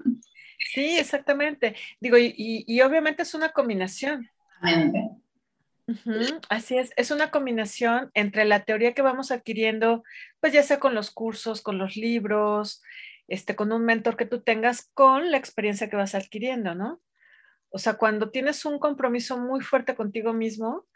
Sí, 0.72 0.98
exactamente. 0.98 1.74
Digo, 1.98 2.18
y, 2.18 2.34
y, 2.36 2.80
obviamente 2.82 3.22
es 3.22 3.34
una 3.34 3.48
combinación. 3.48 4.30
Así 6.48 6.78
es, 6.78 6.92
es 6.96 7.10
una 7.10 7.30
combinación 7.30 8.10
entre 8.14 8.44
la 8.44 8.64
teoría 8.64 8.94
que 8.94 9.02
vamos 9.02 9.30
adquiriendo, 9.30 10.02
pues 10.40 10.52
ya 10.52 10.62
sea 10.62 10.78
con 10.78 10.94
los 10.94 11.10
cursos, 11.10 11.62
con 11.62 11.78
los 11.78 11.96
libros, 11.96 12.82
este, 13.26 13.56
con 13.56 13.72
un 13.72 13.84
mentor 13.84 14.16
que 14.16 14.26
tú 14.26 14.42
tengas, 14.42 14.90
con 14.94 15.30
la 15.30 15.38
experiencia 15.38 15.88
que 15.88 15.96
vas 15.96 16.14
adquiriendo, 16.14 16.74
¿no? 16.74 17.00
O 17.70 17.78
sea, 17.78 17.94
cuando 17.94 18.30
tienes 18.30 18.64
un 18.64 18.78
compromiso 18.78 19.38
muy 19.38 19.60
fuerte 19.60 19.94
contigo 19.94 20.32
mismo, 20.32 20.86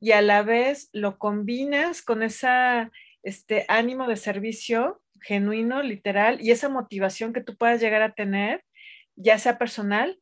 y 0.00 0.12
a 0.12 0.20
la 0.20 0.42
vez 0.42 0.90
lo 0.92 1.18
combinas 1.18 2.02
con 2.02 2.22
ese 2.22 2.90
este, 3.22 3.64
ánimo 3.68 4.06
de 4.06 4.16
servicio 4.16 5.02
genuino, 5.20 5.82
literal, 5.82 6.40
y 6.40 6.50
esa 6.50 6.68
motivación 6.68 7.32
que 7.32 7.40
tú 7.40 7.56
puedas 7.56 7.80
llegar 7.80 8.02
a 8.02 8.12
tener, 8.12 8.64
ya 9.16 9.38
sea 9.38 9.58
personal 9.58 10.20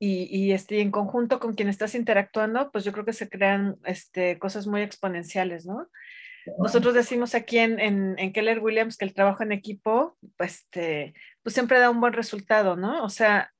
y, 0.00 0.52
este, 0.52 0.80
en 0.80 0.92
conjunto 0.92 1.40
con 1.40 1.54
quien 1.54 1.68
estás 1.68 1.94
interactuando, 1.94 2.70
pues 2.70 2.84
yo 2.84 2.92
creo 2.92 3.04
que 3.04 3.12
se 3.12 3.28
crean 3.28 3.76
este, 3.84 4.38
cosas 4.38 4.66
muy 4.66 4.82
exponenciales, 4.82 5.66
¿no? 5.66 5.88
Nosotros 6.58 6.94
decimos 6.94 7.34
aquí 7.34 7.58
en, 7.58 7.78
en, 7.80 8.32
Keller 8.32 8.60
Williams 8.60 8.96
que 8.96 9.04
el 9.04 9.12
trabajo 9.12 9.42
en 9.42 9.52
equipo, 9.52 10.16
pues, 10.36 10.60
este, 10.60 11.14
pues 11.42 11.52
siempre 11.52 11.78
da 11.78 11.90
un 11.90 12.00
buen 12.00 12.12
resultado, 12.12 12.76
¿no? 12.76 13.04
O 13.04 13.10
sea, 13.10 13.52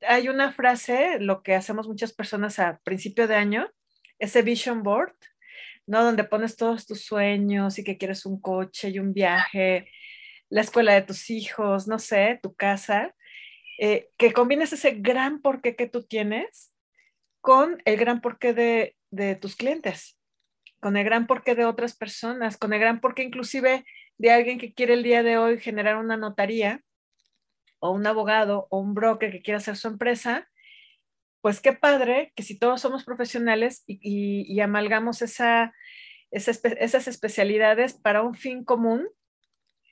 hay 0.00 0.28
una 0.28 0.52
frase, 0.52 1.18
lo 1.18 1.42
que 1.42 1.54
hacemos 1.54 1.88
muchas 1.88 2.12
personas 2.12 2.58
a 2.58 2.80
principio 2.84 3.28
de 3.28 3.34
año, 3.34 3.68
ese 4.18 4.42
vision 4.42 4.82
board, 4.82 5.14
¿no? 5.86 6.02
Donde 6.02 6.24
pones 6.24 6.56
todos 6.56 6.86
tus 6.86 7.04
sueños 7.04 7.78
y 7.78 7.84
que 7.84 7.98
quieres 7.98 8.24
un 8.24 8.40
coche 8.40 8.90
y 8.90 8.98
un 9.00 9.12
viaje, 9.12 9.88
la 10.48 10.60
escuela 10.60 10.94
de 10.94 11.02
tus 11.02 11.30
hijos, 11.30 11.88
no 11.88 11.98
sé, 11.98 12.38
tu 12.42 12.54
casa, 12.54 13.14
eh, 13.78 14.10
que 14.16 14.32
combines 14.32 14.72
ese 14.72 14.92
gran 14.92 15.40
porqué 15.40 15.76
que 15.76 15.88
tú 15.88 16.02
tienes 16.04 16.72
con 17.40 17.82
el 17.84 17.96
gran 17.96 18.20
porqué 18.20 18.52
de, 18.52 18.96
de 19.10 19.36
tus 19.36 19.56
clientes, 19.56 20.18
con 20.80 20.96
el 20.96 21.04
gran 21.04 21.26
porqué 21.26 21.54
de 21.54 21.64
otras 21.64 21.96
personas, 21.96 22.56
con 22.56 22.72
el 22.72 22.80
gran 22.80 23.00
porqué 23.00 23.22
inclusive 23.22 23.84
de 24.18 24.30
alguien 24.30 24.58
que 24.58 24.72
quiere 24.72 24.94
el 24.94 25.02
día 25.02 25.22
de 25.22 25.38
hoy 25.38 25.58
generar 25.58 25.96
una 25.96 26.16
notaría 26.16 26.82
o 27.80 27.90
un 27.90 28.06
abogado 28.06 28.66
o 28.70 28.78
un 28.78 28.94
broker 28.94 29.30
que 29.30 29.42
quiera 29.42 29.58
hacer 29.58 29.76
su 29.76 29.88
empresa 29.88 30.48
pues 31.44 31.60
qué 31.60 31.74
padre 31.74 32.32
que 32.34 32.42
si 32.42 32.58
todos 32.58 32.80
somos 32.80 33.04
profesionales 33.04 33.84
y, 33.86 34.58
amalgamos 34.60 35.20
esa, 35.20 35.74
esas 36.30 37.06
especialidades 37.06 37.92
para 37.92 38.22
un 38.22 38.34
fin 38.34 38.64
común, 38.64 39.06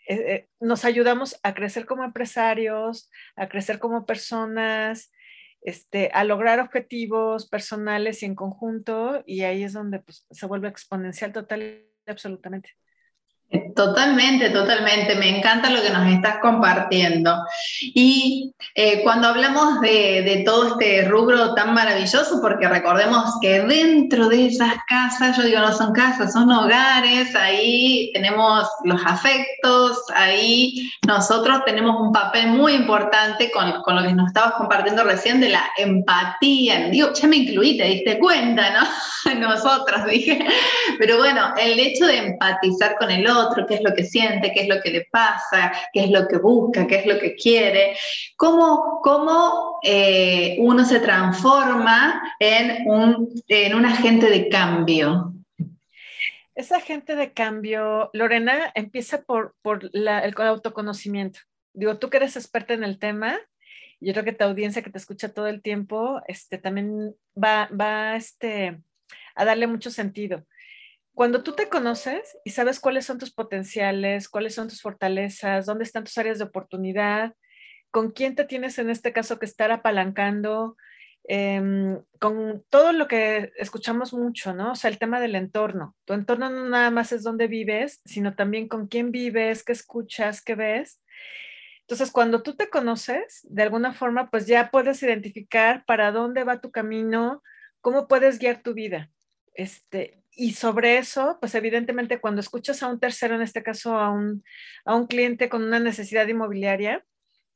eh, 0.08 0.14
eh, 0.14 0.48
nos 0.60 0.84
ayudamos 0.84 1.38
a 1.42 1.54
crecer 1.54 1.86
como 1.86 2.04
empresarios, 2.04 3.10
a 3.36 3.48
crecer 3.48 3.78
como 3.78 4.06
personas, 4.06 5.12
este, 5.62 6.10
a 6.12 6.24
lograr 6.24 6.60
objetivos 6.60 7.48
personales 7.48 8.22
y 8.22 8.26
en 8.26 8.34
conjunto, 8.34 9.22
y 9.26 9.42
ahí 9.42 9.62
es 9.62 9.72
donde 9.72 10.00
pues, 10.00 10.26
se 10.30 10.46
vuelve 10.46 10.68
exponencial 10.68 11.32
total 11.32 11.62
y 11.62 12.10
absolutamente. 12.10 12.70
Totalmente, 13.74 14.50
totalmente. 14.50 15.14
Me 15.16 15.38
encanta 15.38 15.70
lo 15.70 15.82
que 15.82 15.90
nos 15.90 16.06
estás 16.06 16.38
compartiendo. 16.40 17.36
Y 17.80 18.54
eh, 18.74 19.02
cuando 19.02 19.28
hablamos 19.28 19.80
de, 19.80 20.42
todo 20.46 20.68
este 20.68 21.04
rubro 21.08 21.54
tan 21.54 21.74
maravilloso, 21.74 22.40
porque 22.40 22.68
recordemos 22.68 23.38
que 23.40 23.60
dentro 23.60 24.28
de 24.28 24.46
esas 24.46 24.74
casas, 24.88 25.36
yo 25.36 25.42
digo, 25.42 25.60
no 25.60 25.72
son 25.72 25.92
casas, 25.92 26.32
son 26.32 26.50
hogares, 26.50 27.34
ahí 27.34 28.10
tenemos 28.14 28.66
los 28.84 29.00
afectos, 29.04 29.98
ahí 30.14 30.90
nosotros 31.06 31.62
tenemos 31.66 32.00
un 32.00 32.12
papel 32.12 32.48
muy 32.48 32.72
importante 32.72 33.50
con, 33.50 33.82
con 33.82 33.96
lo 33.96 34.02
que 34.02 34.14
nos 34.14 34.28
estabas 34.28 34.52
compartiendo 34.54 35.04
recién 35.04 35.40
de 35.40 35.50
la 35.50 35.64
empatía. 35.76 36.88
Digo, 36.88 37.12
ya 37.12 37.28
me 37.28 37.36
incluí, 37.36 37.76
te 37.76 37.84
diste 37.84 38.18
cuenta, 38.18 38.70
¿no? 38.70 39.34
Nosotras, 39.40 40.06
dije. 40.06 40.44
Pero 40.98 41.18
bueno, 41.18 41.52
el 41.58 41.78
hecho 41.78 42.06
de 42.06 42.18
empatizar 42.18 42.96
con 42.98 43.10
el 43.10 43.26
otro, 43.26 43.41
otro, 43.46 43.66
qué 43.66 43.74
es 43.74 43.82
lo 43.82 43.94
que 43.94 44.04
siente, 44.04 44.52
qué 44.52 44.62
es 44.62 44.68
lo 44.68 44.80
que 44.80 44.90
le 44.90 45.08
pasa, 45.10 45.72
qué 45.92 46.04
es 46.04 46.10
lo 46.10 46.26
que 46.28 46.38
busca, 46.38 46.86
qué 46.86 46.96
es 46.96 47.06
lo 47.06 47.18
que 47.18 47.34
quiere, 47.34 47.96
cómo, 48.36 49.00
cómo 49.02 49.78
eh, 49.82 50.56
uno 50.60 50.84
se 50.84 51.00
transforma 51.00 52.22
en 52.38 52.88
un, 52.88 53.28
en 53.48 53.74
un 53.74 53.86
agente 53.86 54.28
de 54.30 54.48
cambio. 54.48 55.32
Ese 56.54 56.74
agente 56.74 57.16
de 57.16 57.32
cambio, 57.32 58.10
Lorena, 58.12 58.70
empieza 58.74 59.22
por, 59.22 59.54
por 59.62 59.90
el 59.92 60.34
autoconocimiento. 60.36 61.40
Digo, 61.72 61.98
tú 61.98 62.10
que 62.10 62.18
eres 62.18 62.36
experta 62.36 62.74
en 62.74 62.84
el 62.84 62.98
tema, 62.98 63.38
yo 64.00 64.12
creo 64.12 64.24
que 64.24 64.32
tu 64.32 64.44
audiencia 64.44 64.82
que 64.82 64.90
te 64.90 64.98
escucha 64.98 65.32
todo 65.32 65.46
el 65.46 65.62
tiempo, 65.62 66.20
este, 66.26 66.58
también 66.58 67.14
va, 67.42 67.68
va 67.72 68.16
este, 68.16 68.80
a 69.34 69.44
darle 69.44 69.66
mucho 69.66 69.90
sentido 69.90 70.44
cuando 71.14 71.42
tú 71.42 71.52
te 71.52 71.68
conoces 71.68 72.38
y 72.44 72.50
sabes 72.50 72.80
cuáles 72.80 73.04
son 73.04 73.18
tus 73.18 73.32
potenciales, 73.32 74.28
cuáles 74.28 74.54
son 74.54 74.68
tus 74.68 74.80
fortalezas, 74.80 75.66
dónde 75.66 75.84
están 75.84 76.04
tus 76.04 76.16
áreas 76.16 76.38
de 76.38 76.44
oportunidad, 76.44 77.34
con 77.90 78.12
quién 78.12 78.34
te 78.34 78.44
tienes 78.44 78.78
en 78.78 78.88
este 78.88 79.12
caso 79.12 79.38
que 79.38 79.44
estar 79.44 79.70
apalancando, 79.70 80.76
em, 81.24 82.02
con 82.18 82.64
todo 82.70 82.92
lo 82.92 83.06
que 83.08 83.52
escuchamos 83.58 84.14
mucho, 84.14 84.54
¿no? 84.54 84.72
O 84.72 84.74
sea, 84.74 84.90
el 84.90 84.98
tema 84.98 85.20
del 85.20 85.34
entorno. 85.34 85.94
Tu 86.06 86.14
entorno 86.14 86.48
no 86.48 86.68
nada 86.68 86.90
más 86.90 87.12
es 87.12 87.22
dónde 87.22 87.46
vives, 87.46 88.00
sino 88.06 88.34
también 88.34 88.66
con 88.66 88.88
quién 88.88 89.12
vives, 89.12 89.62
qué 89.62 89.72
escuchas, 89.72 90.42
qué 90.42 90.54
ves. 90.54 91.00
Entonces, 91.82 92.10
cuando 92.10 92.42
tú 92.42 92.56
te 92.56 92.70
conoces, 92.70 93.46
de 93.50 93.62
alguna 93.62 93.92
forma, 93.92 94.30
pues 94.30 94.46
ya 94.46 94.70
puedes 94.70 95.02
identificar 95.02 95.84
para 95.84 96.10
dónde 96.10 96.44
va 96.44 96.60
tu 96.60 96.70
camino, 96.70 97.42
cómo 97.82 98.08
puedes 98.08 98.38
guiar 98.38 98.62
tu 98.62 98.72
vida. 98.72 99.10
Este, 99.54 100.21
y 100.34 100.52
sobre 100.52 100.98
eso, 100.98 101.38
pues 101.40 101.54
evidentemente 101.54 102.20
cuando 102.20 102.40
escuchas 102.40 102.82
a 102.82 102.88
un 102.88 102.98
tercero, 102.98 103.34
en 103.34 103.42
este 103.42 103.62
caso 103.62 103.98
a 103.98 104.10
un, 104.10 104.42
a 104.84 104.94
un 104.96 105.06
cliente 105.06 105.48
con 105.48 105.62
una 105.62 105.78
necesidad 105.78 106.26
inmobiliaria, 106.26 107.04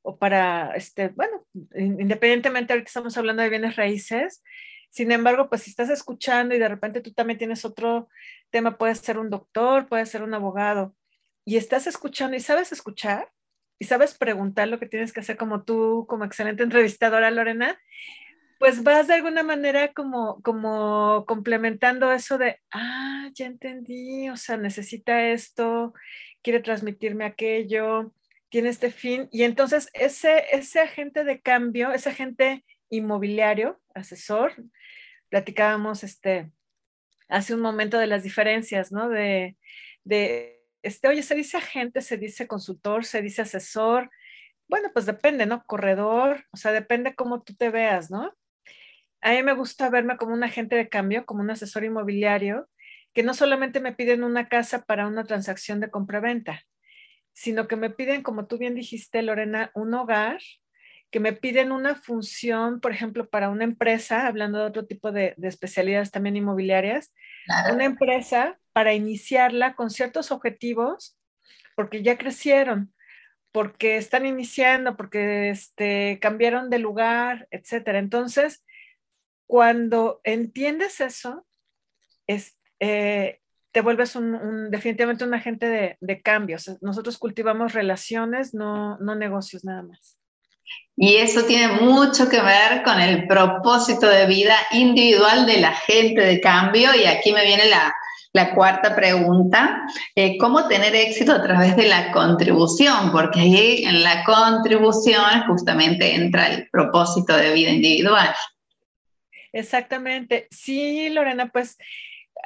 o 0.02 0.18
para, 0.18 0.72
este, 0.76 1.08
bueno, 1.08 1.46
independientemente 1.74 2.72
ahorita 2.72 2.86
estamos 2.86 3.16
hablando 3.16 3.42
de 3.42 3.50
bienes 3.50 3.76
raíces, 3.76 4.42
sin 4.90 5.10
embargo, 5.10 5.48
pues 5.48 5.62
si 5.62 5.70
estás 5.70 5.90
escuchando 5.90 6.54
y 6.54 6.58
de 6.58 6.68
repente 6.68 7.00
tú 7.00 7.12
también 7.12 7.38
tienes 7.38 7.64
otro 7.64 8.08
tema, 8.50 8.78
puedes 8.78 8.98
ser 8.98 9.18
un 9.18 9.30
doctor, 9.30 9.88
puedes 9.88 10.08
ser 10.08 10.22
un 10.22 10.32
abogado, 10.34 10.94
y 11.44 11.56
estás 11.56 11.86
escuchando 11.86 12.36
y 12.36 12.40
sabes 12.40 12.72
escuchar 12.72 13.30
y 13.78 13.84
sabes 13.84 14.14
preguntar 14.14 14.68
lo 14.68 14.78
que 14.78 14.86
tienes 14.86 15.12
que 15.12 15.20
hacer 15.20 15.36
como 15.36 15.64
tú, 15.64 16.06
como 16.08 16.24
excelente 16.24 16.62
entrevistadora, 16.62 17.30
Lorena, 17.30 17.78
pues 18.66 18.82
vas 18.82 19.06
de 19.06 19.14
alguna 19.14 19.44
manera 19.44 19.92
como, 19.92 20.42
como 20.42 21.24
complementando 21.24 22.10
eso 22.10 22.36
de, 22.36 22.60
ah, 22.72 23.30
ya 23.32 23.46
entendí, 23.46 24.28
o 24.28 24.36
sea, 24.36 24.56
necesita 24.56 25.28
esto, 25.28 25.94
quiere 26.42 26.58
transmitirme 26.58 27.26
aquello, 27.26 28.12
tiene 28.48 28.70
este 28.70 28.90
fin. 28.90 29.28
Y 29.30 29.44
entonces 29.44 29.88
ese, 29.92 30.46
ese 30.50 30.80
agente 30.80 31.22
de 31.22 31.40
cambio, 31.40 31.92
ese 31.92 32.08
agente 32.08 32.64
inmobiliario, 32.90 33.80
asesor, 33.94 34.52
platicábamos 35.28 36.02
este, 36.02 36.50
hace 37.28 37.54
un 37.54 37.60
momento 37.60 37.98
de 37.98 38.08
las 38.08 38.24
diferencias, 38.24 38.90
¿no? 38.90 39.08
De, 39.08 39.56
de, 40.02 40.60
este, 40.82 41.06
oye, 41.06 41.22
se 41.22 41.36
dice 41.36 41.56
agente, 41.56 42.00
se 42.00 42.16
dice 42.16 42.48
consultor, 42.48 43.04
se 43.04 43.22
dice 43.22 43.42
asesor. 43.42 44.10
Bueno, 44.66 44.90
pues 44.92 45.06
depende, 45.06 45.46
¿no? 45.46 45.64
Corredor, 45.66 46.46
o 46.50 46.56
sea, 46.56 46.72
depende 46.72 47.14
cómo 47.14 47.44
tú 47.44 47.54
te 47.54 47.70
veas, 47.70 48.10
¿no? 48.10 48.34
A 49.20 49.32
mí 49.32 49.42
me 49.42 49.54
gusta 49.54 49.88
verme 49.90 50.16
como 50.16 50.34
un 50.34 50.44
agente 50.44 50.76
de 50.76 50.88
cambio, 50.88 51.26
como 51.26 51.42
un 51.42 51.50
asesor 51.50 51.84
inmobiliario, 51.84 52.68
que 53.12 53.22
no 53.22 53.34
solamente 53.34 53.80
me 53.80 53.92
piden 53.92 54.24
una 54.24 54.48
casa 54.48 54.84
para 54.84 55.06
una 55.06 55.24
transacción 55.24 55.80
de 55.80 55.90
compra-venta, 55.90 56.62
sino 57.32 57.66
que 57.68 57.76
me 57.76 57.90
piden, 57.90 58.22
como 58.22 58.46
tú 58.46 58.58
bien 58.58 58.74
dijiste, 58.74 59.22
Lorena, 59.22 59.70
un 59.74 59.94
hogar, 59.94 60.38
que 61.10 61.20
me 61.20 61.32
piden 61.32 61.72
una 61.72 61.94
función, 61.94 62.80
por 62.80 62.92
ejemplo, 62.92 63.28
para 63.28 63.48
una 63.48 63.64
empresa, 63.64 64.26
hablando 64.26 64.58
de 64.58 64.66
otro 64.66 64.86
tipo 64.86 65.12
de, 65.12 65.34
especialidades 65.42 66.10
también 66.10 66.36
inmobiliarias, 66.36 67.12
una 67.72 67.84
empresa 67.84 68.58
para 68.72 68.92
iniciarla 68.92 69.74
con 69.74 69.90
ciertos 69.90 70.30
objetivos, 70.30 71.16
porque 71.74 72.02
ya 72.02 72.18
crecieron, 72.18 72.92
porque 73.52 73.96
están 73.96 74.26
iniciando, 74.26 74.96
porque 74.96 75.48
este, 75.48 76.18
cambiaron 76.20 76.68
de 76.68 76.80
lugar, 76.80 77.48
etcétera. 77.50 77.98
Entonces, 77.98 78.62
cuando 79.46 80.20
entiendes 80.24 81.00
eso, 81.00 81.46
es, 82.26 82.56
eh, 82.80 83.40
te 83.72 83.80
vuelves 83.80 84.16
un, 84.16 84.70
definitivamente 84.70 85.24
un 85.24 85.34
agente 85.34 85.66
de, 85.68 85.96
de, 86.00 86.22
cambios. 86.22 86.70
Nosotros 86.80 87.18
cultivamos 87.18 87.72
relaciones, 87.72 88.54
no, 88.54 88.98
no 88.98 89.14
negocios 89.14 89.64
nada 89.64 89.82
más. 89.82 90.18
Y 90.96 91.16
eso 91.16 91.44
tiene 91.44 91.80
mucho 91.80 92.28
que 92.28 92.40
ver 92.40 92.82
con 92.82 93.00
el 93.00 93.26
propósito 93.26 94.08
de 94.08 94.26
vida 94.26 94.56
individual 94.72 95.46
de 95.46 95.60
la 95.60 95.74
gente 95.74 96.22
de 96.22 96.40
cambio. 96.40 96.94
Y 96.94 97.04
aquí 97.04 97.32
me 97.32 97.44
viene 97.44 97.66
la, 97.66 97.94
la 98.36 98.54
cuarta 98.54 98.94
pregunta, 98.94 99.82
eh, 100.14 100.38
¿cómo 100.38 100.68
tener 100.68 100.94
éxito 100.94 101.32
a 101.32 101.42
través 101.42 101.76
de 101.76 101.88
la 101.88 102.12
contribución? 102.12 103.10
Porque 103.10 103.40
ahí 103.40 103.84
en 103.84 104.02
la 104.02 104.24
contribución 104.24 105.46
justamente 105.46 106.14
entra 106.14 106.48
el 106.48 106.68
propósito 106.70 107.36
de 107.36 107.52
vida 107.52 107.70
individual. 107.70 108.34
Exactamente. 109.56 110.48
Sí, 110.50 111.08
Lorena, 111.08 111.48
pues 111.48 111.78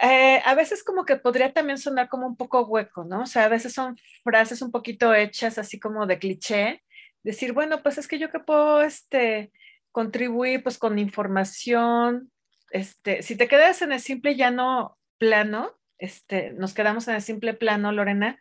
eh, 0.01 0.41
a 0.45 0.55
veces 0.55 0.85
como 0.85 1.05
que 1.05 1.17
podría 1.17 1.53
también 1.53 1.77
sonar 1.77 2.09
como 2.09 2.27
un 2.27 2.37
poco 2.37 2.63
hueco, 2.63 3.05
¿no? 3.05 3.23
O 3.23 3.27
sea, 3.27 3.47
a 3.47 3.49
veces 3.49 3.73
son 3.73 3.97
frases 4.23 4.63
un 4.63 4.71
poquito 4.71 5.13
hechas 5.13 5.59
así 5.59 5.81
como 5.81 6.07
de 6.07 6.21
cliché, 6.21 6.85
decir, 7.25 7.53
bueno, 7.53 7.83
pues 7.83 7.99
es 7.99 8.07
que 8.07 8.21
yo 8.21 8.31
que 8.31 8.39
puedo 8.39 8.83
este, 8.83 9.51
contribuir 9.91 10.63
pues 10.63 10.79
con 10.79 11.01
información, 11.01 12.31
este, 12.71 13.23
si 13.23 13.37
te 13.37 13.49
quedas 13.49 13.83
en 13.83 13.91
el 13.91 14.01
simple 14.01 14.37
llano 14.37 14.97
plano, 15.19 15.77
este, 15.99 16.53
nos 16.53 16.75
quedamos 16.75 17.09
en 17.09 17.17
el 17.17 17.23
simple 17.23 17.55
plano, 17.55 17.91
Lorena, 17.91 18.41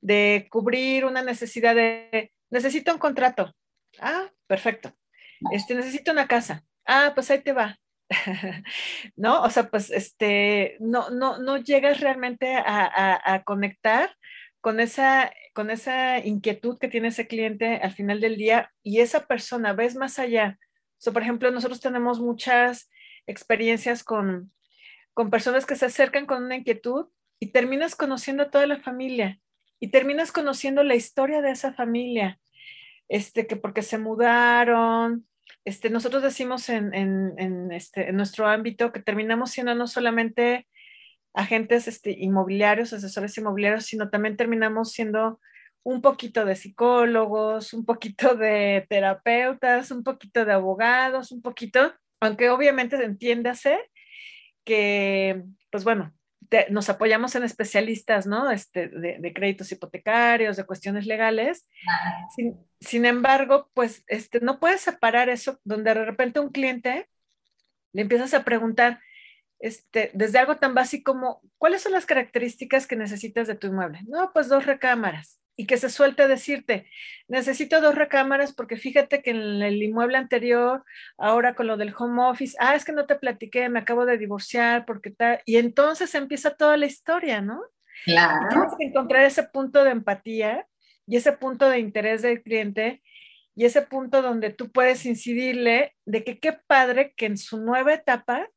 de 0.00 0.48
cubrir 0.50 1.04
una 1.04 1.20
necesidad 1.20 1.74
de, 1.74 2.32
necesito 2.48 2.90
un 2.90 2.98
contrato. 2.98 3.54
Ah, 4.00 4.30
perfecto. 4.46 4.94
Este, 5.52 5.74
necesito 5.74 6.10
una 6.10 6.26
casa. 6.26 6.64
Ah, 6.86 7.12
pues 7.14 7.30
ahí 7.30 7.40
te 7.42 7.52
va. 7.52 7.78
¿no? 9.16 9.42
O 9.42 9.50
sea, 9.50 9.70
pues 9.70 9.90
este, 9.90 10.76
no, 10.80 11.10
no, 11.10 11.38
no 11.38 11.56
llegas 11.58 12.00
realmente 12.00 12.54
a, 12.56 13.42
conectar 13.44 14.16
con 14.60 14.80
esa, 14.80 15.32
con 15.54 15.70
esa 15.70 16.18
inquietud 16.18 16.78
que 16.78 16.88
tiene 16.88 17.08
ese 17.08 17.26
cliente 17.26 17.76
al 17.76 17.92
final 17.92 18.20
del 18.20 18.36
día 18.36 18.72
y 18.82 19.00
esa 19.00 19.26
persona, 19.26 19.72
ves 19.72 19.94
más 19.94 20.18
allá. 20.18 20.58
O 20.60 21.00
sea, 21.00 21.12
por 21.12 21.22
ejemplo, 21.22 21.50
nosotros 21.50 21.80
tenemos 21.80 22.20
muchas 22.20 22.90
experiencias 23.26 24.02
con, 24.02 24.52
con 25.14 25.30
personas 25.30 25.66
que 25.66 25.76
se 25.76 25.86
acercan 25.86 26.26
con 26.26 26.44
una 26.44 26.56
inquietud 26.56 27.06
y 27.38 27.52
terminas 27.52 27.94
conociendo 27.94 28.44
a 28.44 28.50
toda 28.50 28.66
la 28.66 28.80
familia 28.80 29.38
y 29.80 29.88
terminas 29.88 30.32
conociendo 30.32 30.82
la 30.82 30.96
historia 30.96 31.40
de 31.40 31.50
esa 31.50 31.72
familia, 31.72 32.40
este, 33.08 33.46
que 33.46 33.54
porque 33.54 33.82
se 33.82 33.98
mudaron, 33.98 35.27
este, 35.68 35.90
nosotros 35.90 36.22
decimos 36.22 36.70
en, 36.70 37.70
este, 37.72 38.08
en, 38.08 38.16
nuestro 38.16 38.46
ámbito 38.46 38.90
que 38.90 39.02
terminamos 39.02 39.50
siendo 39.50 39.74
no 39.74 39.86
solamente 39.86 40.66
agentes 41.34 41.86
este, 41.88 42.10
inmobiliarios, 42.10 42.94
asesores 42.94 43.36
inmobiliarios, 43.36 43.84
sino 43.84 44.08
también 44.08 44.38
terminamos 44.38 44.92
siendo 44.92 45.40
un 45.82 46.00
poquito 46.00 46.46
de 46.46 46.56
psicólogos, 46.56 47.74
un 47.74 47.84
poquito 47.84 48.34
de 48.34 48.86
terapeutas, 48.88 49.90
un 49.90 50.02
poquito 50.02 50.46
de 50.46 50.52
abogados, 50.54 51.32
un 51.32 51.42
poquito, 51.42 51.92
aunque 52.20 52.48
obviamente 52.48 52.96
entiéndase 53.04 53.78
que, 54.64 55.44
pues 55.70 55.84
bueno, 55.84 56.14
nos 56.70 56.88
apoyamos 56.88 57.34
en 57.34 57.44
especialistas, 57.44 58.26
¿no? 58.26 58.50
Este, 58.50 58.88
de, 58.88 59.32
créditos 59.32 59.70
hipotecarios, 59.72 60.56
de 60.56 60.64
cuestiones 60.64 61.06
legales. 61.06 61.66
Sin, 62.80 63.04
embargo, 63.04 63.70
pues 63.74 64.04
este, 64.06 64.40
no 64.40 64.60
puedes 64.60 64.80
separar 64.80 65.28
eso 65.28 65.60
donde 65.64 65.94
de 65.94 66.04
repente 66.04 66.40
un 66.40 66.50
cliente 66.50 67.08
le 67.92 68.02
empiezas 68.02 68.34
a 68.34 68.44
preguntar, 68.44 69.00
este, 69.58 70.10
desde 70.14 70.38
algo 70.38 70.56
tan 70.56 70.74
básico 70.74 71.12
como, 71.12 71.40
¿cuáles 71.56 71.82
son 71.82 71.92
las 71.92 72.06
características 72.06 72.86
que 72.86 72.96
necesitas 72.96 73.46
de 73.46 73.54
tu 73.56 73.66
inmueble? 73.66 74.00
No, 74.06 74.32
pues 74.32 74.48
dos 74.48 74.66
recámaras 74.66 75.40
y 75.58 75.66
que 75.66 75.76
se 75.76 75.90
suelte 75.90 76.22
a 76.22 76.28
decirte, 76.28 76.88
necesito 77.26 77.80
dos 77.80 77.96
recámaras 77.96 78.54
porque 78.54 78.76
fíjate 78.76 79.22
que 79.22 79.30
en 79.30 79.60
el 79.60 79.82
inmueble 79.82 80.16
anterior, 80.16 80.84
ahora 81.18 81.56
con 81.56 81.66
lo 81.66 81.76
del 81.76 81.92
home 81.98 82.22
office, 82.22 82.56
ah, 82.60 82.76
es 82.76 82.84
que 82.84 82.92
no 82.92 83.06
te 83.06 83.16
platiqué, 83.16 83.68
me 83.68 83.80
acabo 83.80 84.06
de 84.06 84.18
divorciar 84.18 84.86
porque 84.86 85.10
tal, 85.10 85.40
y 85.46 85.56
entonces 85.56 86.14
empieza 86.14 86.54
toda 86.54 86.76
la 86.76 86.86
historia, 86.86 87.40
¿no? 87.40 87.60
Claro. 88.04 88.46
tienes 88.48 88.72
que 88.78 88.84
encontrar 88.84 89.24
ese 89.24 89.42
punto 89.42 89.82
de 89.82 89.90
empatía 89.90 90.64
y 91.04 91.16
ese 91.16 91.32
punto 91.32 91.68
de 91.68 91.80
interés 91.80 92.22
del 92.22 92.40
cliente 92.40 93.02
y 93.56 93.64
ese 93.64 93.82
punto 93.82 94.22
donde 94.22 94.50
tú 94.50 94.70
puedes 94.70 95.04
incidirle 95.04 95.96
de 96.06 96.22
que 96.22 96.38
qué 96.38 96.52
padre 96.52 97.14
que 97.16 97.26
en 97.26 97.36
su 97.36 97.60
nueva 97.60 97.92
etapa 97.94 98.48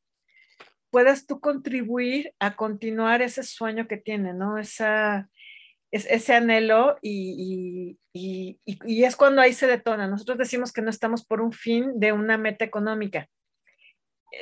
puedas 0.91 1.25
tú 1.25 1.39
contribuir 1.39 2.35
a 2.37 2.55
continuar 2.55 3.23
ese 3.23 3.41
sueño 3.41 3.87
que 3.87 3.97
tiene, 3.97 4.35
¿no? 4.35 4.59
Esa, 4.59 5.31
es, 5.91 6.07
ese 6.09 6.33
anhelo 6.33 6.97
y, 7.01 7.97
es 8.13 9.15
cuando 9.15 9.41
ahí 9.41 9.53
se 9.53 9.67
detona. 9.67 10.07
Nosotros 10.07 10.37
decimos 10.37 10.71
que 10.71 10.81
no 10.81 10.89
estamos 10.89 11.25
por 11.25 11.41
un 11.41 11.51
fin 11.51 11.99
de 11.99 12.13
una 12.13 12.37
meta 12.37 12.65
económica. 12.65 13.27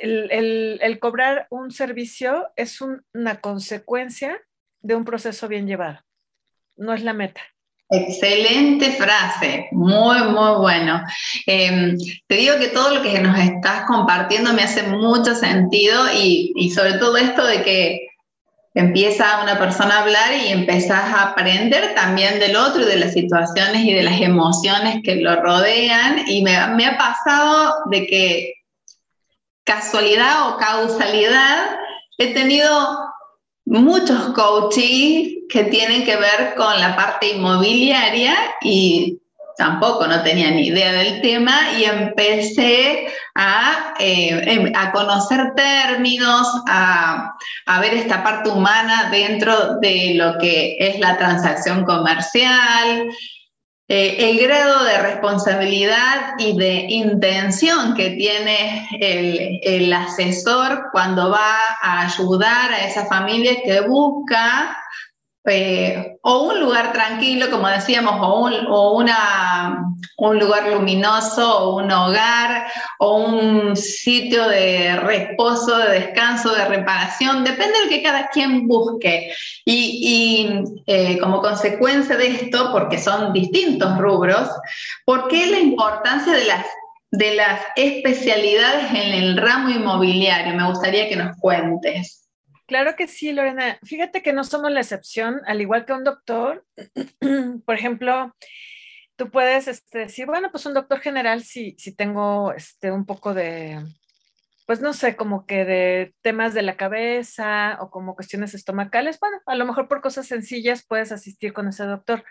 El, 0.02 0.98
cobrar 1.00 1.48
un 1.50 1.72
servicio 1.72 2.48
es 2.56 2.80
una 2.80 3.40
consecuencia 3.40 4.40
de 4.80 4.94
un 4.94 5.04
proceso 5.04 5.48
bien 5.48 5.66
llevado, 5.66 6.00
no 6.76 6.94
es 6.94 7.02
la 7.02 7.12
meta. 7.12 7.42
Excelente 7.92 8.92
frase, 8.92 9.66
muy, 9.72 10.22
muy 10.22 10.60
bueno. 10.60 11.02
Em, 11.44 11.96
te 12.28 12.36
digo 12.36 12.56
que 12.60 12.68
todo 12.68 12.94
lo 12.94 13.02
que 13.02 13.20
nos 13.20 13.36
estás 13.36 13.84
compartiendo 13.86 14.52
me 14.52 14.62
hace 14.62 14.84
mucho 14.84 15.34
sentido 15.34 16.04
y, 16.14 16.52
y 16.54 16.70
sobre 16.70 16.94
todo 16.94 17.16
esto 17.16 17.44
de 17.44 17.62
que 17.64 18.09
empieza 18.74 19.42
una 19.42 19.58
persona 19.58 19.96
a 19.96 20.02
hablar 20.02 20.32
y 20.44 20.48
empezás 20.48 21.12
a 21.12 21.30
aprender 21.30 21.94
también 21.94 22.38
del 22.38 22.56
otro 22.56 22.84
de 22.84 22.96
las 22.96 23.12
situaciones 23.12 23.84
y 23.84 23.92
de 23.92 24.02
las 24.02 24.20
emociones 24.20 25.00
que 25.02 25.16
lo 25.16 25.36
rodean. 25.42 26.24
Y 26.28 26.42
me, 26.42 26.56
me 26.76 26.86
ha 26.86 26.96
pasado 26.96 27.74
de 27.90 28.06
que 28.06 28.54
casualidad 29.64 30.48
o 30.48 30.56
causalidad 30.56 31.76
he 32.18 32.32
tenido 32.34 33.10
muchos 33.64 34.32
coaches 34.34 35.28
que 35.48 35.64
tienen 35.64 36.04
que 36.04 36.16
ver 36.16 36.54
con 36.56 36.78
la 36.80 36.96
parte 36.96 37.30
inmobiliaria 37.34 38.36
y 38.62 39.19
tampoco 39.60 40.06
no 40.06 40.22
tenía 40.22 40.50
ni 40.50 40.68
idea 40.68 40.90
del 40.90 41.20
tema 41.20 41.72
y 41.78 41.84
empecé 41.84 43.08
a, 43.34 43.92
eh, 44.00 44.42
em, 44.46 44.72
a 44.74 44.90
conocer 44.90 45.52
términos, 45.54 46.48
a, 46.66 47.34
a, 47.66 47.80
ver 47.80 47.92
esta 47.92 48.22
parte 48.22 48.48
humana 48.48 49.10
dentro 49.10 49.78
de 49.80 50.14
lo 50.14 50.38
que 50.38 50.78
es 50.80 50.98
la 50.98 51.18
transacción 51.18 51.84
comercial, 51.84 53.10
eh, 53.86 54.30
el 54.30 54.40
grado 54.40 54.84
de 54.84 55.02
responsabilidad 55.02 56.38
y 56.38 56.56
de 56.56 56.86
intención 56.88 57.92
que 57.94 58.10
tiene 58.10 58.88
el, 58.98 59.60
el 59.62 59.92
asesor 59.92 60.86
cuando 60.90 61.30
va 61.30 61.56
a 61.82 62.06
ayudar 62.06 62.72
a 62.72 62.86
esa 62.86 63.04
familia 63.04 63.56
que 63.62 63.82
busca 63.82 64.74
o 66.22 66.42
un 66.42 66.60
lugar 66.60 66.92
tranquilo, 66.92 67.50
como 67.50 67.68
decíamos, 67.68 68.14
o, 68.20 68.44
un, 68.44 68.52
o 68.68 68.92
una, 68.96 69.84
un 70.18 70.38
lugar 70.38 70.68
luminoso, 70.68 71.64
o 71.64 71.76
un 71.76 71.90
hogar, 71.90 72.66
o 72.98 73.16
un 73.16 73.76
sitio 73.76 74.48
de 74.48 74.96
reposo, 74.96 75.78
de 75.78 76.00
descanso, 76.00 76.54
de 76.54 76.66
reparación, 76.66 77.44
depende 77.44 77.78
de 77.78 77.84
lo 77.84 77.90
que 77.90 78.02
cada 78.02 78.28
quien 78.28 78.66
busque. 78.66 79.32
Y, 79.64 80.00
y 80.02 80.64
eh, 80.86 81.18
como 81.18 81.40
consecuencia 81.40 82.16
de 82.16 82.28
esto, 82.28 82.70
porque 82.72 82.98
son 82.98 83.32
distintos 83.32 83.98
rubros, 83.98 84.48
¿por 85.04 85.28
qué 85.28 85.46
la 85.46 85.58
importancia 85.58 86.32
de 86.32 86.44
las 86.44 86.66
de 87.12 87.34
las 87.34 87.60
especialidades 87.74 88.90
en 88.90 89.12
el 89.12 89.36
ramo 89.36 89.68
inmobiliario? 89.68 90.54
Me 90.54 90.68
gustaría 90.68 91.08
que 91.08 91.16
nos 91.16 91.36
cuentes. 91.38 92.19
Claro 92.70 92.94
que 92.94 93.08
sí, 93.08 93.32
Lorena. 93.32 93.80
Fíjate 93.82 94.22
que 94.22 94.32
no 94.32 94.44
somos 94.44 94.70
la 94.70 94.78
excepción, 94.78 95.40
al 95.46 95.60
igual 95.60 95.84
que 95.84 95.92
un 95.92 96.04
doctor. 96.04 96.64
Por 97.66 97.74
ejemplo, 97.74 98.36
tú 99.16 99.28
puedes 99.28 99.66
este, 99.66 99.98
decir, 99.98 100.26
bueno, 100.26 100.52
pues 100.52 100.66
un 100.66 100.74
doctor 100.74 101.00
general, 101.00 101.42
si, 101.42 101.74
si 101.80 101.96
tengo 101.96 102.52
este, 102.52 102.92
un 102.92 103.06
poco 103.06 103.34
de, 103.34 103.84
pues 104.66 104.80
no 104.80 104.92
sé, 104.92 105.16
como 105.16 105.46
que 105.46 105.64
de 105.64 106.14
temas 106.22 106.54
de 106.54 106.62
la 106.62 106.76
cabeza 106.76 107.76
o 107.80 107.90
como 107.90 108.14
cuestiones 108.14 108.54
estomacales, 108.54 109.18
bueno, 109.18 109.38
a 109.46 109.56
lo 109.56 109.66
mejor 109.66 109.88
por 109.88 110.00
cosas 110.00 110.28
sencillas 110.28 110.86
puedes 110.86 111.10
asistir 111.10 111.52
con 111.52 111.66
ese 111.66 111.82
doctor. 111.82 112.22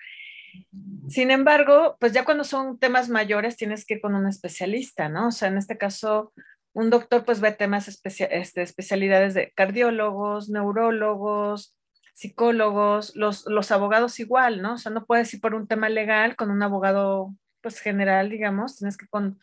Sin 1.10 1.32
embargo, 1.32 1.97
pues 1.99 2.13
ya 2.13 2.23
cuando 2.23 2.45
son 2.45 2.80
temas 2.80 3.10
mayores 3.10 3.58
tienes 3.58 3.86
que 3.86 3.95
ir 3.95 3.99
con 4.02 4.15
un 4.15 4.25
especialista, 4.25 5.10
¿no? 5.10 5.28
O 5.28 5.32
sea, 5.32 5.49
en 5.49 5.58
este 5.58 5.78
caso, 5.78 6.32
un 6.73 6.89
doctor 6.89 7.25
pues 7.25 7.41
ve 7.41 7.51
temas 7.51 7.88
este, 7.88 8.62
especialidades 8.62 9.34
de 9.34 9.51
cardiólogos, 9.55 10.49
neurólogos, 10.49 11.75
psicólogos, 12.13 13.15
los, 13.15 13.45
los 13.45 13.71
abogados 13.71 14.19
igual, 14.19 14.62
¿no? 14.62 14.73
O 14.73 14.77
sea, 14.77 14.91
no 14.91 15.05
puedes 15.05 15.34
ir 15.34 15.41
por 15.41 15.55
un 15.55 15.67
tema 15.67 15.89
legal 15.89 16.36
con 16.36 16.51
un 16.51 16.62
abogado 16.62 17.34
pues 17.62 17.79
general, 17.79 18.29
digamos, 18.29 18.77
tienes 18.77 18.97
que 18.97 19.08
con 19.08 19.39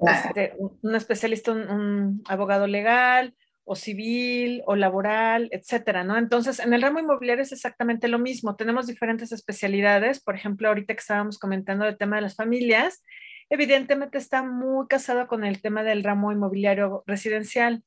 este, 0.00 0.54
un 0.58 0.94
especialista, 0.94 1.52
un, 1.52 2.22
abogado 2.28 2.66
legal 2.66 3.34
o 3.64 3.76
civil 3.76 4.62
o 4.66 4.74
laboral, 4.74 5.48
etcétera, 5.52 6.04
¿no? 6.04 6.16
Entonces, 6.16 6.58
en 6.58 6.72
el 6.72 6.82
ramo 6.82 6.98
inmobiliario 6.98 7.42
es 7.42 7.52
exactamente 7.52 8.08
lo 8.08 8.18
mismo. 8.18 8.56
Tenemos 8.56 8.86
diferentes 8.86 9.30
especialidades. 9.32 10.20
Por 10.20 10.34
ejemplo, 10.34 10.68
ahorita 10.68 10.94
que 10.94 11.00
estábamos 11.00 11.38
comentando 11.38 11.84
el 11.86 11.96
tema 11.96 12.16
de 12.16 12.22
las 12.22 12.34
familias, 12.34 13.02
evidentemente 13.50 14.16
está 14.16 14.42
muy 14.42 14.86
casado 14.86 15.26
con 15.26 15.44
el 15.44 15.60
tema 15.60 15.82
del 15.82 16.04
ramo 16.04 16.32
inmobiliario 16.32 17.02
residencial. 17.06 17.82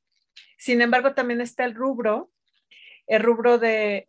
Sin 0.58 0.82
embargo, 0.82 1.13
también 1.13 1.41
está 1.41 1.63
el 1.63 1.73
rubro, 1.73 2.32
el 3.08 3.23
rubro 3.23 3.58
de, 3.58 4.06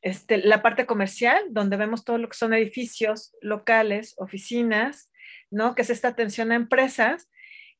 este, 0.00 0.38
la 0.38 0.62
parte 0.62 0.86
comercial, 0.86 1.44
donde 1.50 1.76
vemos 1.76 2.04
todo 2.04 2.18
lo 2.18 2.28
que 2.28 2.36
son 2.36 2.54
edificios 2.54 3.34
locales, 3.40 4.14
oficinas, 4.16 5.10
¿no? 5.50 5.74
Que 5.74 5.82
es 5.82 5.90
esta 5.90 6.08
atención 6.08 6.52
a 6.52 6.56
empresas, 6.56 7.30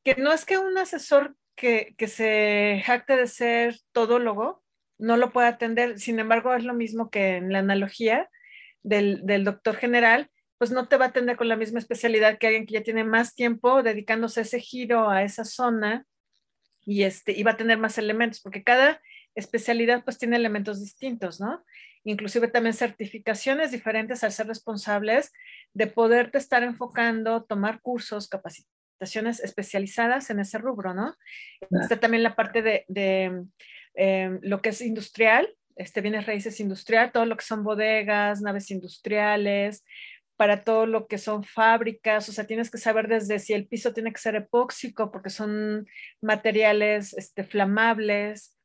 que 0.03 0.15
no 0.15 0.31
es 0.31 0.45
que 0.45 0.59
un 0.59 0.77
asesor 0.77 1.35
que, 1.55 1.95
se 2.07 2.81
jacte 2.85 3.17
de 3.17 3.27
ser 3.27 3.75
todólogo 3.91 4.63
no 4.97 5.17
lo 5.17 5.33
pueda 5.33 5.49
atender, 5.49 5.99
sin 5.99 6.19
embargo, 6.19 6.53
es 6.53 6.63
lo 6.63 6.73
mismo 6.73 7.09
que 7.09 7.37
en 7.37 7.51
la 7.51 7.59
analogía 7.59 8.29
del 8.83 9.43
doctor 9.43 9.75
general, 9.75 10.29
pues 10.57 10.71
no 10.71 10.87
te 10.87 10.97
va 10.97 11.05
a 11.05 11.07
atender 11.09 11.37
con 11.37 11.47
la 11.47 11.55
misma 11.55 11.79
especialidad 11.79 12.37
que 12.37 12.47
alguien 12.47 12.65
que 12.65 12.75
ya 12.75 12.83
tiene 12.83 13.03
más 13.03 13.35
tiempo 13.35 13.83
dedicándose 13.83 14.39
a 14.39 14.43
ese 14.43 14.59
giro, 14.59 15.09
a 15.09 15.23
esa 15.23 15.43
zona, 15.43 16.05
y, 16.85 17.03
este, 17.03 17.31
y 17.33 17.43
va 17.43 17.51
a 17.51 17.57
tener 17.57 17.77
más 17.77 17.97
elementos, 17.97 18.39
porque 18.39 18.63
cada 18.63 19.01
especialidad 19.33 20.03
pues 20.03 20.17
tiene 20.17 20.37
elementos 20.37 20.79
distintos, 20.79 21.41
¿no? 21.41 21.63
Inclusive 22.03 22.47
también 22.47 22.73
certificaciones 22.73 23.71
diferentes 23.71 24.23
al 24.23 24.31
ser 24.31 24.47
responsables 24.47 25.33
de 25.73 25.87
poderte 25.87 26.37
estar 26.37 26.63
enfocando, 26.63 27.43
tomar 27.43 27.81
cursos, 27.81 28.29
capacitaciones 28.29 29.39
especializadas 29.41 30.29
en 30.29 30.39
ese 30.39 30.57
rubro, 30.57 30.93
¿no? 30.93 31.15
Está 31.81 31.99
también 31.99 32.23
la 32.23 32.35
parte 32.35 32.61
de, 32.61 32.85
de 32.87 33.45
em, 33.95 34.39
lo 34.43 34.61
que 34.61 34.69
es 34.69 34.81
industrial, 34.81 35.49
este 35.75 35.99
bienes 35.99 36.25
raíces 36.25 36.59
industrial, 36.61 37.11
todo 37.11 37.25
lo 37.25 37.35
que 37.35 37.43
son 37.43 37.63
bodegas, 37.63 38.41
naves 38.41 38.71
industriales, 38.71 39.83
para 40.37 40.63
todo 40.63 40.85
lo 40.85 41.07
que 41.07 41.17
son 41.17 41.43
fábricas, 41.43 42.27
o 42.29 42.31
sea, 42.31 42.45
tienes 42.45 42.69
que 42.69 42.77
saber 42.77 43.07
desde 43.07 43.39
si 43.39 43.53
el 43.53 43.67
piso 43.67 43.93
tiene 43.93 44.11
que 44.11 44.19
ser 44.19 44.35
epóxico 44.35 45.11
porque 45.11 45.29
son 45.29 45.87
materiales 46.21 47.13
este, 47.13 47.43
flamables, 47.43 48.55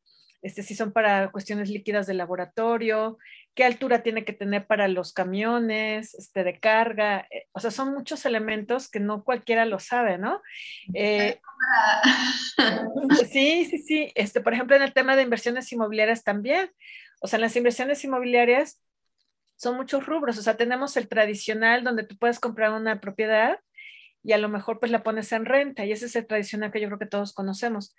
este, 0.42 0.62
si 0.62 0.74
son 0.74 0.92
para 0.92 1.30
cuestiones 1.30 1.68
líquidas 1.68 2.06
de 2.06 2.14
laboratorio, 2.14 3.18
qué 3.54 3.64
altura 3.64 4.02
tiene 4.02 4.24
que 4.24 4.32
tener 4.32 4.66
para 4.66 4.88
los 4.88 5.12
camiones 5.12 6.14
este, 6.14 6.44
de 6.44 6.58
carga, 6.58 7.26
eh, 7.30 7.46
o 7.52 7.60
sea, 7.60 7.70
son 7.70 7.92
muchos 7.92 8.24
elementos 8.24 8.88
que 8.88 9.00
no 9.00 9.22
cualquiera 9.22 9.66
lo 9.66 9.78
sabe, 9.78 10.18
¿no? 10.18 10.40
Eh, 10.94 11.40
sí, 13.30 13.66
sí, 13.66 13.78
sí, 13.78 14.12
este, 14.14 14.40
por 14.40 14.54
ejemplo, 14.54 14.76
en 14.76 14.82
el 14.82 14.94
tema 14.94 15.14
de 15.14 15.22
inversiones 15.22 15.70
inmobiliarias 15.72 16.24
también, 16.24 16.70
o 17.20 17.26
sea, 17.28 17.36
en 17.36 17.42
las 17.42 17.56
inversiones 17.56 18.02
inmobiliarias, 18.02 18.80
son 19.60 19.76
muchos 19.76 20.06
rubros, 20.06 20.38
o 20.38 20.42
sea, 20.42 20.56
tenemos 20.56 20.96
el 20.96 21.06
tradicional 21.06 21.84
donde 21.84 22.04
tú 22.04 22.16
puedes 22.16 22.40
comprar 22.40 22.72
una 22.72 22.98
propiedad 22.98 23.58
y 24.22 24.32
a 24.32 24.38
lo 24.38 24.48
mejor 24.48 24.80
pues 24.80 24.90
la 24.90 25.02
pones 25.02 25.30
en 25.32 25.44
renta 25.44 25.84
y 25.84 25.92
ese 25.92 26.06
es 26.06 26.16
el 26.16 26.26
tradicional 26.26 26.72
que 26.72 26.80
yo 26.80 26.88
creo 26.88 26.98
que 26.98 27.04
todos 27.04 27.34
conocemos. 27.34 27.94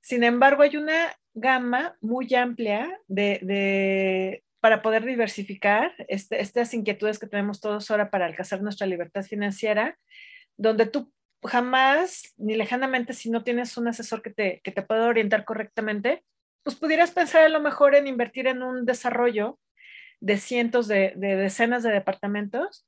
Sin 0.00 0.22
embargo, 0.22 0.62
hay 0.62 0.76
una 0.76 1.12
gama 1.34 1.96
muy 2.00 2.32
amplia 2.36 3.00
de, 3.08 4.44
para 4.60 4.80
poder 4.80 5.04
diversificar 5.04 5.92
este, 6.06 6.40
estas 6.40 6.72
inquietudes 6.72 7.18
que 7.18 7.26
tenemos 7.26 7.60
todos 7.60 7.90
ahora 7.90 8.08
para 8.08 8.26
alcanzar 8.26 8.62
nuestra 8.62 8.86
libertad 8.86 9.24
financiera, 9.24 9.98
donde 10.56 10.86
tú 10.86 11.12
jamás, 11.42 12.32
ni 12.36 12.54
lejanamente, 12.54 13.12
si 13.12 13.28
no 13.28 13.42
tienes 13.42 13.76
un 13.76 13.88
asesor 13.88 14.22
que 14.22 14.30
te, 14.30 14.60
que 14.62 14.70
te 14.70 14.82
pueda 14.82 15.08
orientar 15.08 15.44
correctamente, 15.44 16.22
pues 16.62 16.76
pudieras 16.76 17.10
pensar 17.10 17.42
a 17.42 17.48
lo 17.48 17.58
mejor 17.58 17.96
en 17.96 18.06
invertir 18.06 18.46
en 18.46 18.62
un 18.62 18.86
desarrollo 18.86 19.58
de 20.22 20.36
cientos 20.38 20.86
de, 20.86 21.14
decenas 21.16 21.82
de 21.82 21.90
departamentos 21.90 22.86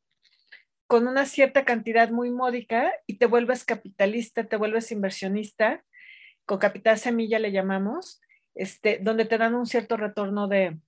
con 0.86 1.08
una 1.08 1.26
cierta 1.26 1.64
cantidad 1.64 2.10
muy 2.10 2.30
módica 2.30 2.92
y 3.06 3.18
te 3.18 3.26
vuelves 3.26 3.64
capitalista, 3.64 4.44
te 4.44 4.56
vuelves 4.56 4.92
inversionista, 4.92 5.82
con 6.46 6.58
capital 6.58 6.96
semilla 6.96 7.40
le 7.40 7.50
llamamos, 7.50 8.20
este, 8.54 9.00
donde 9.02 9.24
te 9.24 9.36
dan 9.36 9.56
un 9.56 9.66
cierto 9.66 9.96
retorno 9.96 10.46
de, 10.46 10.78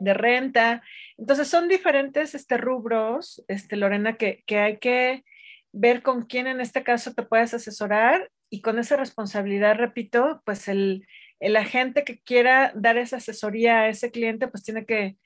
renta. 0.00 0.82
Entonces 1.18 1.48
son 1.48 1.68
diferentes 1.68 2.34
este, 2.34 2.56
rubros, 2.56 3.44
este, 3.48 3.76
Lorena, 3.76 4.16
que, 4.16 4.44
que 4.46 4.58
hay 4.58 4.78
que 4.78 5.24
ver 5.72 6.02
con 6.02 6.22
quién 6.22 6.46
en 6.46 6.60
este 6.60 6.82
caso 6.82 7.12
te 7.12 7.22
puedes 7.22 7.52
asesorar 7.52 8.30
y 8.48 8.62
con 8.62 8.78
esa 8.78 8.96
responsabilidad, 8.96 9.76
repito, 9.76 10.40
pues 10.46 10.68
el, 10.68 11.06
el 11.38 11.56
agente 11.56 12.04
que 12.04 12.18
quiera 12.20 12.72
dar 12.74 12.96
esa 12.96 13.16
asesoría 13.16 13.80
a 13.80 13.88
ese 13.88 14.10
cliente, 14.10 14.48
pues 14.48 14.62
tiene 14.62 14.86
que 14.86 15.16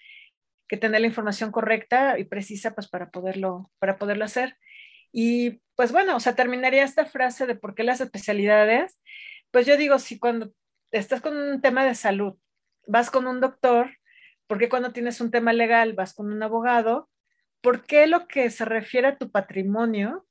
que 0.70 0.76
tener 0.76 1.00
la 1.00 1.08
información 1.08 1.50
correcta 1.50 2.16
y 2.16 2.24
precisa 2.24 2.76
pues 2.76 2.86
para 2.86 3.10
poderlo, 3.10 3.72
para 3.80 3.98
poderlo 3.98 4.24
hacer. 4.24 4.56
Y 5.10 5.60
pues 5.74 5.90
bueno, 5.90 6.14
o 6.14 6.20
sea, 6.20 6.36
terminaría 6.36 6.84
esta 6.84 7.06
frase 7.06 7.44
de 7.48 7.56
por 7.56 7.74
qué 7.74 7.82
las 7.82 8.00
especialidades. 8.00 8.96
Pues 9.50 9.66
yo 9.66 9.76
digo, 9.76 9.98
si 9.98 10.20
cuando 10.20 10.52
estás 10.92 11.20
con 11.20 11.36
un 11.36 11.60
tema 11.60 11.84
de 11.84 11.96
salud, 11.96 12.36
vas 12.86 13.10
con 13.10 13.26
un 13.26 13.40
doctor, 13.40 13.96
¿por 14.46 14.58
qué 14.58 14.68
cuando 14.68 14.92
tienes 14.92 15.20
un 15.20 15.32
tema 15.32 15.52
legal 15.52 15.94
vas 15.94 16.14
con 16.14 16.32
un 16.32 16.40
abogado? 16.40 17.10
¿Por 17.62 17.84
qué 17.84 18.06
lo 18.06 18.28
que 18.28 18.48
se 18.48 18.64
refiere 18.64 19.08
a 19.08 19.18
tu 19.18 19.32
patrimonio, 19.32 20.24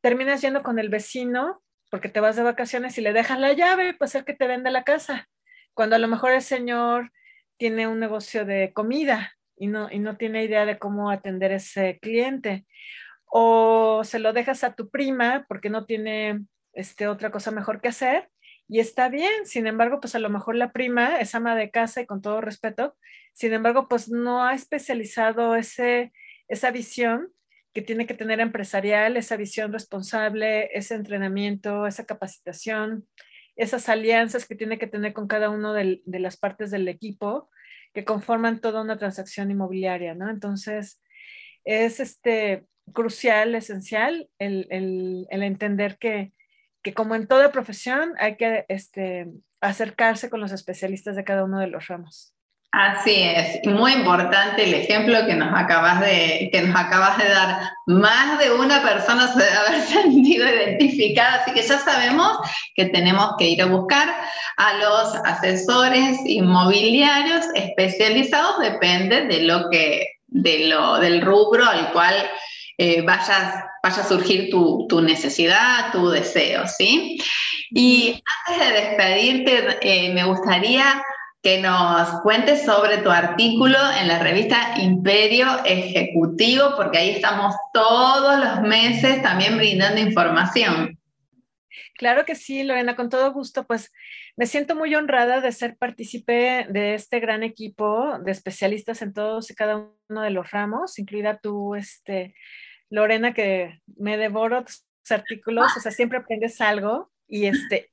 terminas 0.00 0.40
yendo 0.40 0.62
con 0.62 0.78
el 0.78 0.88
vecino 0.88 1.62
porque 1.90 2.08
te 2.08 2.20
vas 2.20 2.36
de 2.36 2.42
vacaciones 2.44 2.96
y 2.96 3.02
le 3.02 3.12
dejas 3.12 3.38
la 3.38 3.52
llave, 3.52 3.92
pues 3.92 4.14
el 4.14 4.24
que 4.24 4.32
te 4.32 4.46
vende 4.46 4.70
la 4.70 4.84
casa? 4.84 5.28
Cuando 5.74 5.96
a 5.96 5.98
lo 5.98 6.08
mejor 6.08 6.32
el 6.32 6.40
señor 6.40 7.12
tiene 7.58 7.86
un 7.86 8.00
negocio 8.00 8.46
de 8.46 8.72
comida 8.72 9.35
y 9.56 9.66
no, 9.68 9.90
y 9.90 9.98
no 9.98 10.16
tiene 10.16 10.44
idea 10.44 10.66
de 10.66 10.78
cómo 10.78 11.10
atender 11.10 11.52
ese 11.52 11.98
cliente. 12.00 12.66
O 13.26 14.02
se 14.04 14.18
lo 14.18 14.32
dejas 14.32 14.64
a 14.64 14.74
tu 14.74 14.90
prima 14.90 15.44
porque 15.48 15.70
no 15.70 15.84
tiene 15.86 16.44
este, 16.72 17.08
otra 17.08 17.30
cosa 17.30 17.50
mejor 17.50 17.80
que 17.80 17.88
hacer 17.88 18.28
y 18.68 18.80
está 18.80 19.08
bien. 19.08 19.46
Sin 19.46 19.66
embargo, 19.66 20.00
pues 20.00 20.14
a 20.14 20.18
lo 20.18 20.30
mejor 20.30 20.56
la 20.56 20.72
prima 20.72 21.18
es 21.20 21.34
ama 21.34 21.56
de 21.56 21.70
casa 21.70 22.00
y 22.00 22.06
con 22.06 22.22
todo 22.22 22.40
respeto, 22.40 22.96
sin 23.32 23.52
embargo, 23.52 23.88
pues 23.88 24.08
no 24.08 24.44
ha 24.44 24.54
especializado 24.54 25.56
ese, 25.56 26.12
esa 26.48 26.70
visión 26.70 27.32
que 27.74 27.82
tiene 27.82 28.06
que 28.06 28.14
tener 28.14 28.40
empresarial, 28.40 29.18
esa 29.18 29.36
visión 29.36 29.72
responsable, 29.72 30.70
ese 30.72 30.94
entrenamiento, 30.94 31.86
esa 31.86 32.06
capacitación, 32.06 33.06
esas 33.54 33.90
alianzas 33.90 34.46
que 34.46 34.54
tiene 34.54 34.78
que 34.78 34.86
tener 34.86 35.12
con 35.12 35.28
cada 35.28 35.50
uno 35.50 35.74
de 35.74 36.00
las 36.06 36.38
partes 36.38 36.70
del 36.70 36.88
equipo 36.88 37.50
que 37.96 38.04
conforman 38.04 38.60
toda 38.60 38.82
una 38.82 38.98
transacción 38.98 39.50
inmobiliaria, 39.50 40.14
¿no? 40.14 40.28
Entonces, 40.28 41.00
es 41.64 41.98
este, 41.98 42.66
crucial, 42.92 43.54
esencial 43.54 44.28
el, 44.38 45.26
entender 45.30 45.96
que, 45.96 46.34
como 46.94 47.14
en 47.14 47.26
toda 47.26 47.50
profesión 47.52 48.12
hay 48.18 48.36
que 48.36 48.66
este, 48.68 49.28
acercarse 49.62 50.28
con 50.28 50.42
los 50.42 50.52
especialistas 50.52 51.16
de 51.16 51.24
cada 51.24 51.42
uno 51.44 51.58
de 51.58 51.68
los 51.68 51.86
ramos. 51.86 52.35
Así 52.72 53.22
es, 53.22 53.64
muy 53.64 53.92
importante 53.92 54.64
el 54.64 54.74
ejemplo 54.74 55.24
que 55.24 55.34
nos 55.34 55.48
acabas 55.58 56.00
de, 56.00 56.50
que 56.52 56.60
nos 56.60 56.76
acabas 56.76 57.16
de 57.16 57.28
dar. 57.28 57.70
Más 57.86 58.38
de 58.38 58.52
una 58.52 58.82
persona 58.82 59.28
se 59.28 59.38
debe 59.38 59.56
haber 59.56 59.80
sentido 59.86 60.46
identificada, 60.46 61.36
así 61.36 61.52
que 61.52 61.62
ya 61.62 61.78
sabemos 61.78 62.38
que 62.74 62.86
tenemos 62.86 63.30
que 63.38 63.48
ir 63.48 63.62
a 63.62 63.66
buscar 63.66 64.14
a 64.58 64.74
los 64.74 65.14
asesores 65.24 66.18
inmobiliarios 66.26 67.46
especializados, 67.54 68.58
depende 68.58 69.26
de 69.26 69.44
lo 69.44 69.70
que, 69.70 70.18
de 70.26 70.66
lo, 70.68 70.98
del 70.98 71.22
rubro 71.22 71.64
al 71.64 71.92
cual 71.92 72.14
eh, 72.76 73.00
vaya 73.00 73.70
a 73.82 74.04
surgir 74.06 74.50
tu, 74.50 74.86
tu, 74.86 75.00
necesidad, 75.00 75.92
tu 75.92 76.10
deseo, 76.10 76.66
¿sí? 76.66 77.16
Y 77.70 78.22
antes 78.48 78.68
de 78.68 78.80
despedirte, 78.80 79.78
eh, 79.80 80.12
me 80.12 80.24
gustaría 80.24 81.02
que 81.46 81.60
nos 81.60 82.22
cuentes 82.22 82.64
sobre 82.64 82.98
tu 82.98 83.08
artículo 83.08 83.78
en 84.00 84.08
la 84.08 84.18
revista 84.18 84.74
Imperio 84.80 85.46
Ejecutivo, 85.64 86.72
porque 86.74 86.98
ahí 86.98 87.10
estamos 87.10 87.54
todos 87.72 88.44
los 88.44 88.62
meses 88.62 89.22
también 89.22 89.56
brindando 89.56 90.00
información. 90.00 90.98
Claro 91.94 92.24
que 92.24 92.34
sí, 92.34 92.64
Lorena, 92.64 92.96
con 92.96 93.10
todo 93.10 93.32
gusto. 93.32 93.64
Pues 93.64 93.92
me 94.36 94.46
siento 94.46 94.74
muy 94.74 94.92
honrada 94.96 95.40
de 95.40 95.52
ser 95.52 95.76
partícipe 95.76 96.66
de 96.68 96.94
este 96.94 97.20
gran 97.20 97.44
equipo 97.44 98.18
de 98.18 98.32
especialistas 98.32 99.00
en 99.00 99.12
todos 99.12 99.48
y 99.48 99.54
cada 99.54 99.76
uno 100.08 100.22
de 100.22 100.30
los 100.30 100.50
ramos, 100.50 100.98
incluida 100.98 101.38
tú, 101.38 101.76
este, 101.76 102.34
Lorena, 102.90 103.34
que 103.34 103.80
me 103.96 104.16
devoro 104.16 104.64
tus 104.64 104.82
artículos, 105.10 105.76
o 105.76 105.80
sea, 105.80 105.92
siempre 105.92 106.18
aprendes 106.18 106.60
algo. 106.60 107.08
Y, 107.28 107.46
este, 107.46 107.90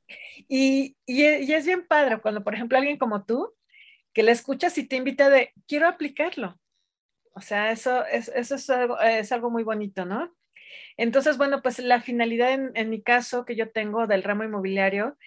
y, 0.48 0.96
y, 1.06 1.24
es 1.24 1.66
bien 1.66 1.88
padre 1.88 2.20
cuando, 2.20 2.44
por 2.44 2.54
ejemplo, 2.54 2.78
alguien 2.78 2.98
como 2.98 3.26
tú, 3.26 3.54
que 4.14 4.24
le 4.24 4.32
escuchas 4.32 4.78
y 4.78 4.88
te 4.88 4.96
invita 4.96 5.30
de, 5.30 5.54
quiero 5.68 5.88
aplicarlo. 5.88 6.60
O 7.34 7.42
sea, 7.42 7.72
eso, 7.72 8.06
es, 8.06 8.30
eso 8.30 8.56
es, 8.56 8.70
algo, 8.70 9.00
es 9.00 9.32
algo 9.32 9.50
muy 9.50 9.64
bonito, 9.64 10.06
¿no? 10.06 10.32
Entonces, 10.98 11.38
bueno, 11.38 11.62
pues 11.62 11.80
la 11.80 12.02
finalidad 12.02 12.52
en, 12.52 12.90
mi 12.90 13.02
caso 13.02 13.46
que 13.46 13.56
yo 13.56 13.72
tengo 13.72 14.06
del 14.06 14.24
ramo 14.24 14.44
inmobiliario 14.44 15.18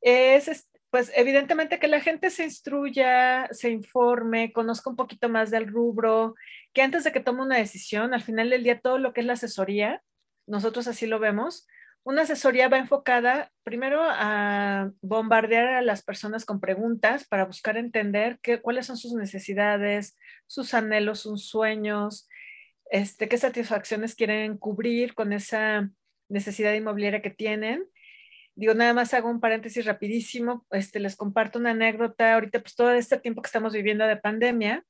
es, 0.00 0.68
pues 0.90 1.12
evidentemente 1.14 1.78
que 1.78 1.88
la 1.88 2.00
gente 2.00 2.30
se 2.30 2.44
instruya, 2.44 3.48
se 3.52 3.70
informe, 3.70 4.52
conozca 4.52 4.90
un 4.90 4.96
poquito 4.96 5.28
más 5.28 5.50
del 5.50 5.68
rubro, 5.68 6.34
que 6.72 6.82
antes 6.82 7.04
de 7.04 7.12
que 7.12 7.20
tome 7.20 7.42
una 7.42 7.58
decisión, 7.58 8.14
al 8.14 8.22
final 8.22 8.50
del 8.50 8.64
día 8.64 8.80
todo 8.80 8.98
lo 8.98 9.12
que 9.12 9.20
es 9.20 9.26
la 9.26 9.34
asesoría, 9.34 10.02
nosotros 10.46 10.88
así 10.88 11.06
lo 11.06 11.18
vemos, 11.18 11.66
una 12.04 12.22
asesoría 12.22 12.68
va 12.68 12.78
enfocada 12.78 13.52
primero 13.62 14.00
a 14.02 14.90
bombardear 15.02 15.68
a 15.68 15.82
las 15.82 16.02
personas 16.02 16.44
con 16.44 16.60
preguntas 16.60 17.26
para 17.26 17.44
buscar 17.44 17.76
entender 17.76 18.38
qué, 18.42 18.60
cuáles 18.60 18.86
son 18.86 18.96
sus 18.96 19.14
necesidades, 19.14 20.18
sus 20.46 20.74
anhelos, 20.74 21.20
sus 21.20 21.46
sueños, 21.48 22.28
este, 22.90 23.28
qué 23.28 23.38
satisfacciones 23.38 24.14
quieren 24.14 24.58
cubrir 24.58 25.14
con 25.14 25.32
esa 25.32 25.90
necesidad 26.28 26.74
inmobiliaria 26.74 27.22
que 27.22 27.30
tienen. 27.30 27.84
Digo, 28.54 28.74
nada 28.74 28.92
más 28.92 29.14
hago 29.14 29.30
un 29.30 29.40
paréntesis 29.40 29.86
rapidísimo, 29.86 30.66
este, 30.70 31.00
les 31.00 31.16
comparto 31.16 31.58
una 31.58 31.70
anécdota. 31.70 32.34
Ahorita, 32.34 32.60
pues 32.60 32.74
todo 32.74 32.90
este 32.92 33.18
tiempo 33.18 33.42
que 33.42 33.46
estamos 33.46 33.72
viviendo 33.72 34.06
de 34.06 34.16
pandemia, 34.16 34.84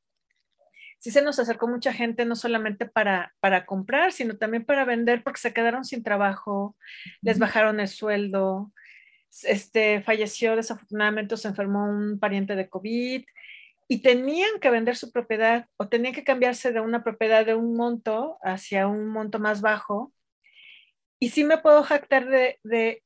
sí 1.02 1.10
se 1.10 1.20
nos 1.20 1.40
acercó 1.40 1.66
mucha 1.66 1.92
gente, 1.92 2.24
no 2.24 2.36
solamente 2.36 2.86
para, 2.86 3.34
para 3.40 3.66
comprar, 3.66 4.12
sino 4.12 4.38
también 4.38 4.64
para 4.64 4.84
vender, 4.84 5.24
porque 5.24 5.40
se 5.40 5.52
quedaron 5.52 5.84
sin 5.84 6.04
trabajo, 6.04 6.76
les 7.22 7.40
bajaron 7.40 7.80
el 7.80 7.88
sueldo, 7.88 8.72
este, 9.42 10.00
falleció 10.02 10.54
desafortunadamente 10.54 11.34
o 11.34 11.36
se 11.36 11.48
enfermó 11.48 11.86
un 11.90 12.20
pariente 12.20 12.54
de 12.54 12.68
COVID, 12.68 13.24
y 13.88 14.00
tenían 14.00 14.60
que 14.60 14.70
vender 14.70 14.94
su 14.94 15.10
propiedad 15.10 15.66
o 15.76 15.88
tenían 15.88 16.14
que 16.14 16.22
cambiarse 16.22 16.70
de 16.70 16.80
una 16.80 17.02
propiedad 17.02 17.44
de 17.44 17.56
un 17.56 17.76
monto 17.76 18.38
hacia 18.40 18.86
un 18.86 19.08
monto 19.08 19.40
más 19.40 19.60
bajo. 19.60 20.12
Y 21.18 21.30
sí 21.30 21.42
me 21.42 21.58
puedo 21.58 21.82
jactar 21.82 22.28
de, 22.28 23.02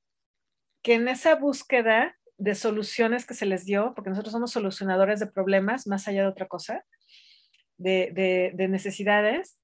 que 0.82 0.94
en 0.94 1.08
esa 1.08 1.34
búsqueda 1.34 2.14
de 2.36 2.54
soluciones 2.54 3.24
que 3.24 3.32
se 3.32 3.46
les 3.46 3.64
dio, 3.64 3.94
porque 3.94 4.10
nosotros 4.10 4.32
somos 4.32 4.52
solucionadores 4.52 5.18
de 5.18 5.26
problemas, 5.28 5.86
más 5.86 6.06
allá 6.08 6.22
de 6.22 6.28
otra 6.28 6.46
cosa, 6.46 6.84
de, 7.78 8.54
necesidades, 8.68 9.58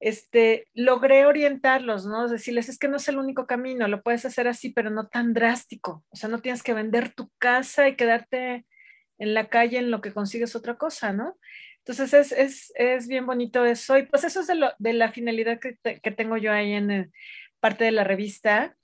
este, 0.00 0.66
logré 0.72 1.26
orientarlos, 1.26 2.06
¿no? 2.06 2.28
Decirles, 2.28 2.68
es 2.68 2.78
que 2.78 2.88
no 2.88 2.96
es 2.96 3.08
el 3.08 3.18
único 3.18 3.46
camino, 3.46 3.86
lo 3.86 4.02
puedes 4.02 4.24
hacer 4.24 4.48
así, 4.48 4.70
pero 4.70 4.90
no 4.90 5.08
tan 5.08 5.34
drástico. 5.34 6.04
O 6.08 6.16
sea, 6.16 6.28
no 6.28 6.40
tienes 6.40 6.62
que 6.62 6.74
vender 6.74 7.12
tu 7.12 7.30
casa 7.38 7.88
y 7.88 7.96
quedarte 7.96 8.64
en 9.18 9.34
la 9.34 9.48
calle 9.48 9.78
en 9.78 9.90
lo 9.90 10.00
que 10.00 10.14
consigues 10.14 10.56
otra 10.56 10.76
cosa, 10.76 11.12
¿no? 11.12 11.38
Entonces 11.78 12.14
es, 12.14 12.32
es, 12.32 12.72
es 12.76 13.08
bien 13.08 13.26
bonito 13.26 13.64
eso. 13.64 13.98
Y 13.98 14.04
pues 14.04 14.24
eso 14.24 14.40
es 14.40 14.46
de, 14.46 14.92
la 14.92 15.12
finalidad 15.12 15.58
que, 15.60 15.76
que, 16.00 16.10
tengo 16.10 16.36
yo 16.36 16.52
ahí 16.52 16.72
en 16.72 16.90
eh, 16.90 17.10
parte 17.60 17.84
de 17.84 17.92
la 17.92 18.04
revista. 18.04 18.76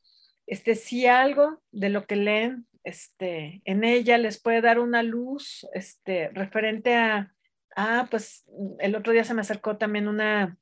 Este, 0.46 0.74
si 0.74 1.06
algo 1.06 1.62
de 1.72 1.88
lo 1.88 2.06
que 2.06 2.16
leen 2.16 2.66
este, 2.84 3.62
en 3.64 3.84
ella 3.84 4.16
les 4.16 4.40
puede 4.40 4.60
dar 4.60 4.78
una 4.78 5.02
luz 5.02 5.66
este, 5.72 6.28
referente 6.28 6.94
a, 6.94 7.34
ah, 7.76 8.08
pues 8.10 8.44
el 8.80 8.96
otro 8.96 9.12
día 9.12 9.24
se 9.24 9.34
me 9.34 9.42
acercó 9.42 9.76
también 9.76 10.08
una, 10.08 10.58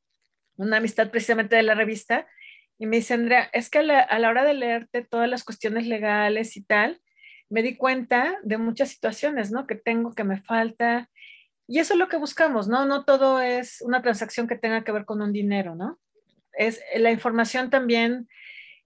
una 0.56 0.76
amistad 0.76 1.10
precisamente 1.10 1.56
de 1.56 1.62
la 1.62 1.74
revista 1.74 2.26
y 2.78 2.86
me 2.86 2.96
dice, 2.96 3.14
Andrea, 3.14 3.48
es 3.52 3.70
que 3.70 3.78
a 3.78 3.82
la, 3.82 4.00
a 4.00 4.18
la 4.18 4.28
hora 4.28 4.44
de 4.44 4.54
leerte 4.54 5.02
todas 5.02 5.28
las 5.28 5.44
cuestiones 5.44 5.86
legales 5.86 6.56
y 6.56 6.62
tal, 6.62 7.00
me 7.48 7.62
di 7.62 7.76
cuenta 7.76 8.38
de 8.42 8.58
muchas 8.58 8.90
situaciones, 8.90 9.52
¿no? 9.52 9.66
Que 9.66 9.76
tengo, 9.76 10.12
que 10.12 10.24
me 10.24 10.42
falta. 10.42 11.08
Y 11.68 11.78
eso 11.78 11.94
es 11.94 12.00
lo 12.00 12.08
que 12.08 12.16
buscamos, 12.16 12.68
¿no? 12.68 12.84
No 12.84 13.04
todo 13.04 13.40
es 13.40 13.80
una 13.80 14.02
transacción 14.02 14.48
que 14.48 14.56
tenga 14.56 14.82
que 14.82 14.92
ver 14.92 15.04
con 15.04 15.22
un 15.22 15.32
dinero, 15.32 15.76
¿no? 15.76 16.00
Es, 16.52 16.80
la 16.96 17.12
información 17.12 17.70
también 17.70 18.28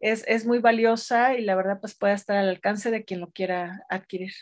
es, 0.00 0.24
es 0.26 0.44
muy 0.44 0.58
valiosa 0.58 1.34
y 1.34 1.42
la 1.42 1.54
verdad 1.54 1.80
pues 1.80 1.96
puede 1.96 2.14
estar 2.14 2.36
al 2.36 2.48
alcance 2.48 2.90
de 2.90 3.04
quien 3.04 3.20
lo 3.20 3.30
quiera 3.30 3.84
adquirir. 3.88 4.32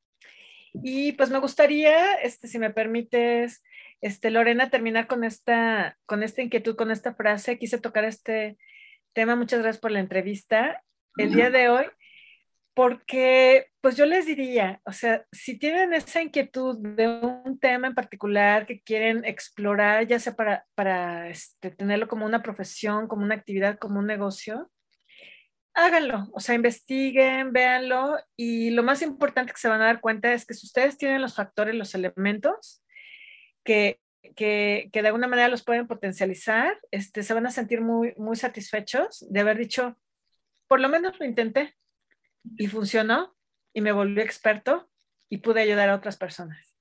Y 0.72 1.12
pues 1.12 1.30
me 1.30 1.38
gustaría, 1.38 2.14
este, 2.16 2.48
si 2.48 2.58
me 2.58 2.70
permites, 2.70 3.62
este, 4.00 4.30
Lorena, 4.30 4.70
terminar 4.70 5.06
con 5.06 5.24
esta, 5.24 5.98
con 6.06 6.22
esta 6.22 6.42
inquietud, 6.42 6.76
con 6.76 6.90
esta 6.90 7.14
frase. 7.14 7.58
Quise 7.58 7.78
tocar 7.78 8.04
este 8.04 8.58
tema. 9.12 9.36
Muchas 9.36 9.60
gracias 9.60 9.80
por 9.80 9.90
la 9.90 10.00
entrevista 10.00 10.82
el 11.16 11.32
día 11.32 11.50
de 11.50 11.70
hoy, 11.70 11.86
porque 12.74 13.68
pues 13.80 13.96
yo 13.96 14.04
les 14.04 14.26
diría, 14.26 14.80
o 14.84 14.92
sea, 14.92 15.24
si 15.32 15.58
tienen 15.58 15.94
esa 15.94 16.20
inquietud 16.20 16.76
de 16.78 17.08
un 17.08 17.58
tema 17.58 17.86
en 17.86 17.94
particular 17.94 18.66
que 18.66 18.82
quieren 18.82 19.24
explorar, 19.24 20.06
ya 20.06 20.18
sea 20.18 20.36
para, 20.36 20.66
para 20.74 21.30
este, 21.30 21.70
tenerlo 21.70 22.06
como 22.06 22.26
una 22.26 22.42
profesión, 22.42 23.08
como 23.08 23.24
una 23.24 23.34
actividad, 23.34 23.78
como 23.78 24.00
un 24.00 24.06
negocio, 24.06 24.70
háganlo, 25.72 26.28
o 26.32 26.40
sea, 26.40 26.54
investiguen, 26.54 27.52
véanlo 27.52 28.18
y 28.36 28.70
lo 28.70 28.82
más 28.82 29.02
importante 29.02 29.52
que 29.52 29.58
se 29.58 29.68
van 29.68 29.82
a 29.82 29.86
dar 29.86 30.00
cuenta 30.00 30.32
es 30.32 30.44
que 30.44 30.54
si 30.54 30.66
ustedes 30.66 30.98
tienen 30.98 31.22
los 31.22 31.34
factores, 31.34 31.74
los 31.74 31.94
elementos, 31.94 32.82
que, 33.66 34.00
que, 34.34 34.88
que, 34.92 35.02
de 35.02 35.08
alguna 35.08 35.28
manera 35.28 35.48
los 35.48 35.62
pueden 35.62 35.86
potencializar, 35.86 36.80
este, 36.90 37.22
se 37.22 37.34
van 37.34 37.46
a 37.46 37.50
sentir 37.50 37.82
muy, 37.82 38.14
muy 38.16 38.36
satisfechos 38.36 39.26
de 39.28 39.40
haber 39.40 39.58
dicho, 39.58 39.98
por 40.68 40.80
lo 40.80 40.88
menos 40.88 41.18
lo 41.18 41.26
intenté 41.26 41.76
y 42.56 42.68
funcionó 42.68 43.36
y 43.74 43.82
me 43.82 43.92
volví 43.92 44.22
experto 44.22 44.88
y 45.28 45.38
pude 45.38 45.60
ayudar 45.60 45.90
a 45.90 45.96
otras 45.96 46.16
personas. 46.16 46.75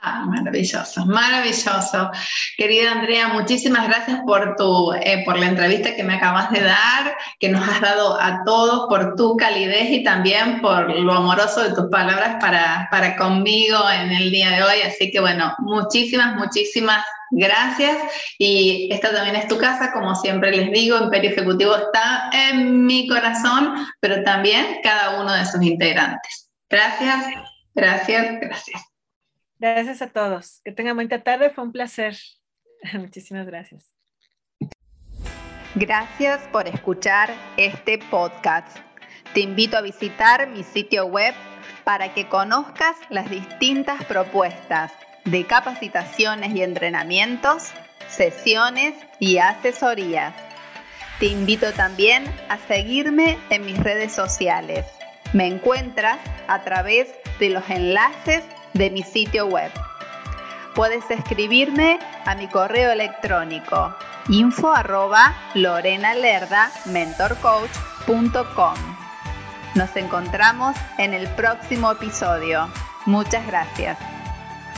Ah, 0.00 0.24
maravilloso, 0.26 1.04
maravilloso. 1.06 2.10
Querida 2.56 2.92
Andrea, 2.92 3.28
muchísimas 3.28 3.88
gracias 3.88 4.20
por, 4.24 4.54
tu, 4.54 4.92
eh, 4.92 5.24
por 5.24 5.36
la 5.36 5.46
entrevista 5.46 5.96
que 5.96 6.04
me 6.04 6.14
acabas 6.14 6.52
de 6.52 6.60
dar, 6.60 7.16
que 7.40 7.48
nos 7.48 7.68
has 7.68 7.80
dado 7.80 8.20
a 8.20 8.44
todos, 8.44 8.86
por 8.88 9.16
tu 9.16 9.36
calidez 9.36 9.90
y 9.90 10.04
también 10.04 10.60
por 10.60 10.88
lo 10.88 11.12
amoroso 11.12 11.64
de 11.64 11.74
tus 11.74 11.86
palabras 11.90 12.36
para, 12.40 12.86
para 12.92 13.16
conmigo 13.16 13.76
en 13.90 14.12
el 14.12 14.30
día 14.30 14.50
de 14.50 14.62
hoy. 14.62 14.82
Así 14.86 15.10
que 15.10 15.18
bueno, 15.18 15.52
muchísimas, 15.58 16.36
muchísimas 16.36 17.04
gracias. 17.32 17.98
Y 18.38 18.88
esta 18.92 19.12
también 19.12 19.34
es 19.34 19.48
tu 19.48 19.58
casa, 19.58 19.92
como 19.92 20.14
siempre 20.14 20.54
les 20.54 20.70
digo, 20.70 20.96
Imperio 20.96 21.30
Ejecutivo 21.30 21.74
está 21.74 22.30
en 22.32 22.86
mi 22.86 23.08
corazón, 23.08 23.74
pero 23.98 24.22
también 24.22 24.78
cada 24.84 25.20
uno 25.20 25.32
de 25.32 25.44
sus 25.44 25.60
integrantes. 25.60 26.48
Gracias, 26.70 27.26
gracias, 27.74 28.38
gracias. 28.40 28.97
Gracias 29.58 30.02
a 30.02 30.08
todos. 30.08 30.60
Que 30.64 30.72
tengan 30.72 30.96
buena 30.96 31.22
tarde. 31.22 31.50
Fue 31.50 31.64
un 31.64 31.72
placer. 31.72 32.16
Muchísimas 32.94 33.46
gracias. 33.46 33.92
Gracias 35.74 36.40
por 36.48 36.66
escuchar 36.66 37.30
este 37.56 37.98
podcast. 37.98 38.78
Te 39.34 39.40
invito 39.40 39.76
a 39.76 39.82
visitar 39.82 40.48
mi 40.48 40.62
sitio 40.62 41.06
web 41.06 41.34
para 41.84 42.14
que 42.14 42.28
conozcas 42.28 42.96
las 43.10 43.28
distintas 43.30 44.04
propuestas 44.04 44.92
de 45.24 45.44
capacitaciones 45.46 46.54
y 46.54 46.62
entrenamientos, 46.62 47.70
sesiones 48.08 48.94
y 49.20 49.38
asesorías. 49.38 50.34
Te 51.20 51.26
invito 51.26 51.72
también 51.72 52.24
a 52.48 52.58
seguirme 52.58 53.38
en 53.50 53.66
mis 53.66 53.78
redes 53.78 54.12
sociales. 54.12 54.86
Me 55.32 55.46
encuentras 55.46 56.18
a 56.46 56.62
través 56.62 57.12
de 57.38 57.50
los 57.50 57.68
enlaces 57.68 58.42
de 58.78 58.90
mi 58.90 59.02
sitio 59.02 59.46
web. 59.46 59.70
Puedes 60.74 61.10
escribirme 61.10 61.98
a 62.24 62.34
mi 62.34 62.48
correo 62.48 62.92
electrónico 62.92 63.94
info 64.28 64.72
arroba 64.72 65.34
mentorcoach.com. 66.86 68.74
Nos 69.74 69.96
encontramos 69.96 70.76
en 70.98 71.14
el 71.14 71.28
próximo 71.28 71.92
episodio. 71.92 72.68
Muchas 73.06 73.46
gracias. 73.46 73.98